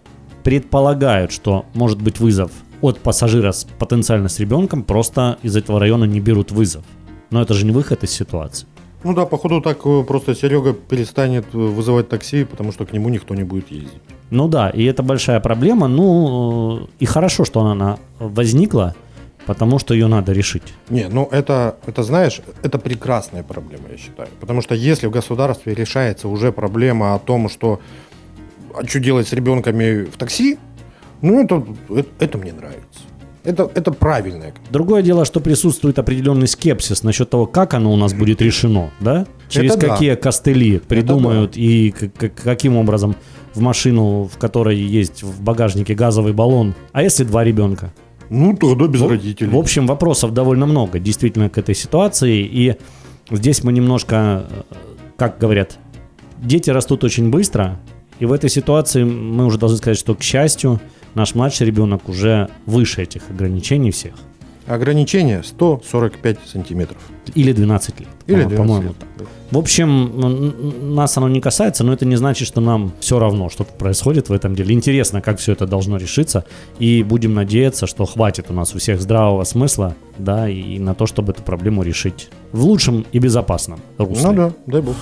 предполагают, 0.43 1.31
что 1.31 1.65
может 1.73 2.01
быть 2.01 2.19
вызов 2.19 2.51
от 2.81 2.99
пассажира 2.99 3.51
с, 3.51 3.65
потенциально 3.79 4.27
с 4.27 4.39
ребенком, 4.39 4.83
просто 4.83 5.37
из 5.41 5.55
этого 5.55 5.79
района 5.79 6.03
не 6.03 6.19
берут 6.19 6.51
вызов. 6.51 6.83
Но 7.29 7.41
это 7.41 7.53
же 7.53 7.65
не 7.65 7.71
выход 7.71 8.03
из 8.03 8.11
ситуации. 8.11 8.67
Ну 9.03 9.13
да, 9.13 9.25
походу 9.25 9.61
так 9.61 9.79
э, 9.85 10.03
просто 10.03 10.35
Серега 10.35 10.73
перестанет 10.73 11.45
э, 11.53 11.57
вызывать 11.57 12.09
такси, 12.09 12.45
потому 12.45 12.71
что 12.71 12.85
к 12.85 12.93
нему 12.93 13.09
никто 13.09 13.35
не 13.35 13.43
будет 13.43 13.71
ездить. 13.71 14.01
Ну 14.29 14.47
да, 14.47 14.69
и 14.69 14.83
это 14.85 15.03
большая 15.03 15.39
проблема. 15.39 15.87
Ну 15.87 16.79
э, 16.83 16.87
и 16.99 17.05
хорошо, 17.05 17.43
что 17.43 17.61
она 17.61 17.97
возникла, 18.19 18.95
потому 19.45 19.79
что 19.79 19.93
ее 19.93 20.07
надо 20.07 20.31
решить. 20.31 20.73
Не, 20.89 21.09
ну 21.09 21.27
это, 21.31 21.75
это 21.85 22.03
знаешь, 22.03 22.41
это 22.63 22.79
прекрасная 22.79 23.43
проблема, 23.43 23.83
я 23.91 23.97
считаю. 23.97 24.29
Потому 24.39 24.61
что 24.61 24.73
если 24.73 25.07
в 25.07 25.11
государстве 25.11 25.73
решается 25.73 26.29
уже 26.29 26.51
проблема 26.51 27.13
о 27.13 27.19
том, 27.19 27.49
что 27.49 27.79
а 28.73 28.85
что 28.87 28.99
делать 28.99 29.27
с 29.27 29.33
ребенками 29.33 30.05
в 30.05 30.17
такси? 30.17 30.57
Ну, 31.21 31.43
это, 31.43 31.65
это, 31.89 32.09
это 32.19 32.37
мне 32.37 32.53
нравится. 32.53 33.01
Это, 33.43 33.69
это 33.75 33.91
правильно. 33.91 34.53
Другое 34.69 35.01
дело, 35.01 35.25
что 35.25 35.41
присутствует 35.41 35.99
определенный 35.99 36.47
скепсис 36.47 37.03
насчет 37.03 37.29
того, 37.29 37.45
как 37.45 37.73
оно 37.73 37.91
у 37.91 37.97
нас 37.97 38.13
будет 38.13 38.41
решено, 38.41 38.89
да? 39.01 39.25
Через 39.49 39.75
это 39.75 39.89
какие 39.89 40.11
да. 40.11 40.15
костыли 40.15 40.79
придумают 40.79 41.51
да. 41.51 41.59
и 41.59 41.91
к- 41.91 42.29
каким 42.29 42.77
образом 42.77 43.15
в 43.53 43.59
машину, 43.59 44.29
в 44.33 44.37
которой 44.37 44.77
есть 44.77 45.23
в 45.23 45.41
багажнике 45.41 45.93
газовый 45.93 46.31
баллон. 46.31 46.73
А 46.93 47.03
если 47.03 47.25
два 47.25 47.43
ребенка? 47.43 47.93
Ну, 48.29 48.55
тогда 48.55 48.87
без 48.87 49.01
в, 49.01 49.07
родителей. 49.07 49.49
В 49.49 49.57
общем, 49.57 49.87
вопросов 49.87 50.33
довольно 50.33 50.65
много 50.65 50.99
действительно 50.99 51.49
к 51.49 51.57
этой 51.57 51.75
ситуации. 51.75 52.39
И 52.39 52.77
здесь 53.29 53.63
мы 53.63 53.73
немножко, 53.73 54.47
э, 54.49 54.75
как 55.17 55.37
говорят, 55.37 55.77
дети 56.37 56.69
растут 56.69 57.03
очень 57.03 57.29
быстро, 57.29 57.79
и 58.23 58.25
в 58.25 58.31
этой 58.31 58.49
ситуации 58.49 59.03
мы 59.03 59.45
уже 59.45 59.57
должны 59.57 59.77
сказать, 59.77 59.97
что, 59.97 60.15
к 60.15 60.23
счастью, 60.23 60.79
наш 61.13 61.35
младший 61.35 61.67
ребенок 61.67 62.07
уже 62.07 62.47
выше 62.65 63.03
этих 63.03 63.29
ограничений 63.29 63.91
всех. 63.91 64.13
Ограничение 64.65 65.43
145 65.43 66.37
сантиметров. 66.45 66.99
Или 67.35 67.51
12 67.51 67.99
лет. 67.99 68.07
Или 68.27 68.43
по- 68.43 68.49
12 68.49 68.57
по-моему, 68.57 68.87
лет. 68.87 68.95
так. 69.17 69.27
В 69.51 69.57
общем, 69.57 70.95
нас 70.95 71.17
оно 71.17 71.27
не 71.27 71.41
касается, 71.41 71.83
но 71.83 71.91
это 71.91 72.05
не 72.05 72.15
значит, 72.15 72.47
что 72.47 72.61
нам 72.61 72.93
все 73.01 73.19
равно, 73.19 73.49
что 73.49 73.65
происходит 73.65 74.29
в 74.29 74.31
этом 74.31 74.55
деле. 74.55 74.73
Интересно, 74.73 75.19
как 75.21 75.39
все 75.39 75.51
это 75.51 75.67
должно 75.67 75.97
решиться. 75.97 76.45
И 76.79 77.03
будем 77.03 77.33
надеяться, 77.33 77.87
что 77.87 78.05
хватит 78.05 78.45
у 78.47 78.53
нас 78.53 78.73
у 78.73 78.79
всех 78.79 79.01
здравого 79.01 79.43
смысла, 79.43 79.97
да, 80.17 80.47
и 80.47 80.79
на 80.79 80.95
то, 80.95 81.07
чтобы 81.07 81.33
эту 81.33 81.43
проблему 81.43 81.83
решить 81.83 82.29
в 82.53 82.63
лучшем 82.63 83.05
и 83.11 83.19
безопасном 83.19 83.81
русле. 83.97 84.29
Ну 84.29 84.33
да, 84.33 84.53
дай 84.65 84.81
бог. 84.81 84.95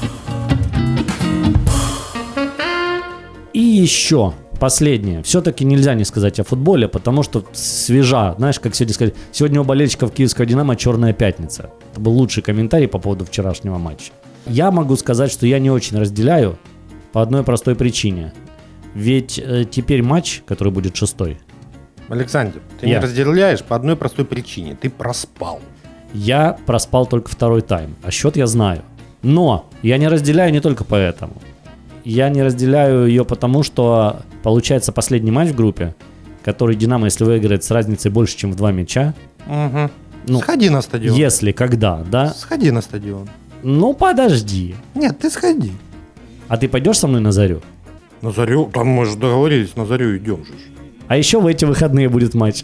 Еще 3.72 4.34
последнее. 4.60 5.24
Все-таки 5.24 5.66
нельзя 5.66 5.94
не 5.96 6.04
сказать 6.06 6.40
о 6.40 6.44
футболе, 6.44 6.88
потому 6.88 7.24
что 7.24 7.46
свежа. 7.54 8.36
Знаешь, 8.38 8.60
как 8.60 8.76
сегодня 8.76 8.94
сказать, 8.94 9.16
сегодня 9.32 9.62
у 9.62 9.64
болельщиков 9.64 10.12
Киевского 10.12 10.46
Динамо 10.46 10.76
черная 10.76 11.14
пятница. 11.14 11.72
Это 11.92 12.02
был 12.02 12.14
лучший 12.14 12.44
комментарий 12.44 12.88
по 12.88 13.00
поводу 13.00 13.26
вчерашнего 13.26 13.78
матча. 13.78 14.12
Я 14.46 14.72
могу 14.72 14.96
сказать, 14.96 15.32
что 15.32 15.48
я 15.48 15.60
не 15.60 15.72
очень 15.72 15.98
разделяю 15.98 16.58
по 17.12 17.22
одной 17.22 17.44
простой 17.44 17.76
причине. 17.76 18.34
Ведь 18.94 19.40
э, 19.40 19.66
теперь 19.70 20.04
матч, 20.04 20.42
который 20.46 20.72
будет 20.72 20.96
шестой, 20.96 21.40
Александр, 22.10 22.60
ты 22.80 22.88
Я. 22.88 22.96
не 22.98 23.04
разделяешь 23.04 23.64
по 23.64 23.76
одной 23.76 23.96
простой 23.96 24.26
причине. 24.26 24.76
Ты 24.76 24.90
проспал. 24.90 25.62
я 26.14 26.58
проспал 26.66 27.06
только 27.06 27.30
второй 27.30 27.62
тайм, 27.62 27.96
а 28.04 28.12
счет 28.12 28.36
я 28.36 28.48
знаю. 28.48 28.84
Но 29.22 29.70
я 29.82 29.98
не 29.98 30.10
разделяю 30.10 30.52
не 30.52 30.60
только 30.60 30.84
поэтому. 30.84 31.34
Я 32.04 32.30
не 32.30 32.42
разделяю 32.44 33.06
ее 33.08 33.26
потому, 33.26 33.64
что 33.64 34.22
получается 34.44 34.92
последний 34.92 35.32
матч 35.32 35.50
в 35.50 35.56
группе, 35.56 35.96
который 36.44 36.76
Динамо, 36.76 37.06
если 37.06 37.24
выиграет 37.24 37.64
с 37.64 37.72
разницей 37.72 38.10
больше, 38.12 38.38
чем 38.38 38.52
в 38.52 38.56
два 38.56 38.72
мяча, 38.72 39.14
Угу. 39.48 39.90
Ну, 40.28 40.40
сходи 40.40 40.70
на 40.70 40.82
стадион. 40.84 41.16
если, 41.16 41.52
когда, 41.52 42.04
да? 42.10 42.30
Сходи 42.30 42.70
на 42.70 42.82
стадион. 42.82 43.28
Ну, 43.64 43.94
подожди. 43.94 44.76
Нет, 44.94 45.18
ты 45.20 45.32
сходи. 45.32 45.72
А 46.48 46.58
ты 46.58 46.68
пойдешь 46.68 47.00
со 47.00 47.08
мной 47.08 47.22
на 47.22 47.32
зарю? 47.32 47.62
На 48.22 48.32
зарю, 48.32 48.70
там 48.72 48.88
мы 48.88 49.06
же 49.06 49.16
договорились, 49.16 49.76
на 49.76 49.86
зарю 49.86 50.16
идем 50.18 50.46
же. 50.46 50.52
А 51.08 51.18
еще 51.18 51.40
в 51.42 51.48
эти 51.48 51.66
выходные 51.66 52.08
будет 52.08 52.36
матч. 52.36 52.64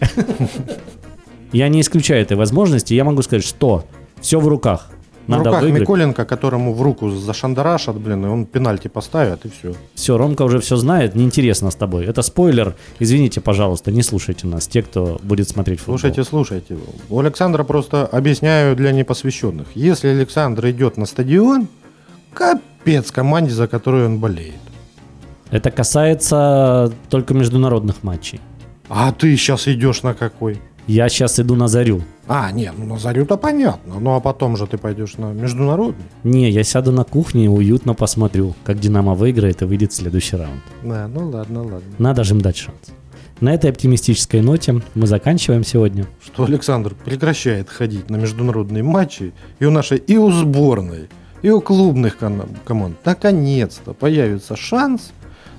Я 1.52 1.68
не 1.70 1.82
исключаю 1.82 2.22
этой 2.22 2.38
возможности. 2.38 2.94
Я 2.94 3.04
могу 3.04 3.22
сказать, 3.22 3.44
что 3.46 3.86
все 4.22 4.40
в 4.40 4.48
руках. 4.48 4.90
На 5.28 5.38
Надо 5.38 5.50
руках 5.50 5.64
выиграть. 5.64 5.82
Миколенко, 5.82 6.26
которому 6.26 6.74
в 6.74 6.82
руку 6.82 7.10
зашандарашат, 7.10 7.98
блин, 7.98 8.26
и 8.26 8.30
он 8.30 8.46
пенальти 8.46 8.88
поставит, 8.88 9.46
и 9.46 9.50
все. 9.50 9.74
Все, 9.94 10.18
Ромка 10.18 10.44
уже 10.44 10.60
все 10.60 10.78
знает, 10.78 11.16
неинтересно 11.16 11.70
с 11.70 11.76
тобой. 11.76 12.06
Это 12.06 12.22
спойлер. 12.22 12.76
Извините, 13.00 13.42
пожалуйста, 13.42 13.92
не 13.92 14.04
слушайте 14.04 14.48
нас, 14.48 14.68
те, 14.68 14.82
кто 14.82 15.20
будет 15.24 15.50
смотреть 15.50 15.80
футбол. 15.80 15.98
Слушайте, 15.98 16.24
слушайте. 16.24 16.78
У 17.10 17.20
Александра 17.20 17.64
просто 17.64 18.06
объясняю 18.06 18.76
для 18.76 18.94
непосвященных. 18.94 19.68
Если 19.76 20.08
Александр 20.08 20.70
идет 20.70 20.96
на 20.96 21.06
стадион, 21.06 21.68
капец 22.34 23.12
команде, 23.12 23.52
за 23.52 23.68
которую 23.68 24.06
он 24.06 24.20
болеет. 24.20 24.56
Это 25.52 25.72
касается 25.72 26.92
только 27.10 27.34
международных 27.34 28.04
матчей. 28.04 28.40
А 28.90 29.12
ты 29.12 29.36
сейчас 29.36 29.68
идешь 29.68 30.04
на 30.04 30.14
какой? 30.14 30.62
Я 30.88 31.10
сейчас 31.10 31.40
иду 31.40 31.56
на 31.56 31.68
зарю. 31.68 32.02
А, 32.28 32.52
нет, 32.52 32.74
ну 32.78 32.86
на 32.86 32.98
зарю-то 33.00 33.38
понятно. 33.38 34.00
Ну 34.00 34.16
а 34.16 34.20
потом 34.20 34.58
же 34.58 34.68
ты 34.68 34.78
пойдешь 34.78 35.18
на 35.18 35.32
международный. 35.32 36.04
Не, 36.24 36.50
я 36.50 36.64
сяду 36.64 36.92
на 36.92 37.04
кухне 37.04 37.46
и 37.46 37.48
уютно 37.48 37.94
посмотрю, 37.94 38.54
как 38.66 38.80
Динамо 38.80 39.14
выиграет 39.14 39.62
и 39.62 39.66
выйдет 39.66 39.94
в 39.94 39.96
следующий 39.96 40.36
раунд. 40.36 40.62
Да, 40.84 41.08
ну 41.08 41.30
ладно, 41.30 41.62
ладно. 41.62 41.82
Надо 41.98 42.24
же 42.24 42.34
им 42.34 42.42
дать 42.42 42.58
шанс. 42.58 42.78
На 43.40 43.54
этой 43.54 43.70
оптимистической 43.70 44.42
ноте 44.42 44.82
мы 44.96 45.08
заканчиваем 45.08 45.64
сегодня. 45.64 46.08
Что 46.24 46.46
Александр 46.46 46.96
прекращает 46.96 47.70
ходить 47.70 48.10
на 48.10 48.16
международные 48.16 48.84
матчи, 48.84 49.32
и 49.60 49.66
у 49.66 49.72
нашей 49.72 50.00
и 50.00 50.18
у 50.18 50.32
сборной, 50.32 51.08
и 51.44 51.50
у 51.52 51.62
клубных 51.62 52.18
команд 52.18 52.98
наконец-то 53.06 53.94
появится 53.94 54.56
шанс 54.56 55.12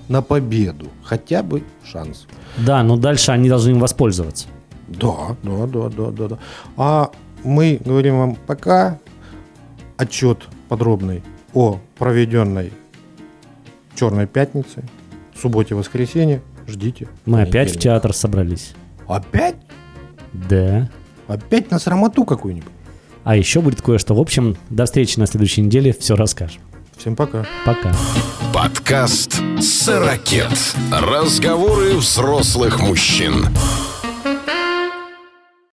на 0.09 0.23
победу. 0.23 0.89
Хотя 1.05 1.43
бы 1.43 1.63
шанс. 1.85 2.27
Да, 2.57 2.83
но 2.83 2.97
дальше 2.97 3.31
они 3.31 3.49
должны 3.49 3.71
им 3.71 3.79
воспользоваться. 3.79 4.49
Да, 4.89 5.37
да, 5.43 5.67
да, 5.67 5.89
да, 5.89 6.11
да, 6.11 6.29
да. 6.29 6.39
А 6.77 7.11
мы 7.45 7.81
говорим 7.85 8.19
вам 8.19 8.35
пока 8.35 8.99
отчет 9.97 10.49
подробный 10.69 11.23
о 11.55 11.79
проведенной 11.97 12.73
Черной 13.99 14.29
пятнице, 14.29 14.85
субботе, 15.35 15.75
воскресенье. 15.75 16.41
Ждите. 16.69 17.09
Мы 17.27 17.43
опять 17.43 17.75
в 17.75 17.81
театр 17.81 18.15
собрались. 18.15 18.75
Опять? 19.09 19.57
Да. 20.33 20.89
Опять 21.27 21.73
на 21.73 21.81
срамоту 21.81 22.25
какую-нибудь. 22.25 22.71
А 23.25 23.35
еще 23.35 23.61
будет 23.61 23.83
кое-что. 23.83 24.15
В 24.15 24.21
общем, 24.21 24.57
до 24.71 24.85
встречи 24.85 25.19
на 25.19 25.27
следующей 25.27 25.63
неделе. 25.63 25.93
Все 25.93 26.15
расскажем. 26.15 26.63
Всем 26.97 27.17
пока. 27.17 27.45
Пока. 27.67 27.93
Подкаст 28.55 29.41
«Сорокет». 29.61 30.75
Разговоры 30.93 31.95
взрослых 31.95 32.81
мужчин. 32.81 33.47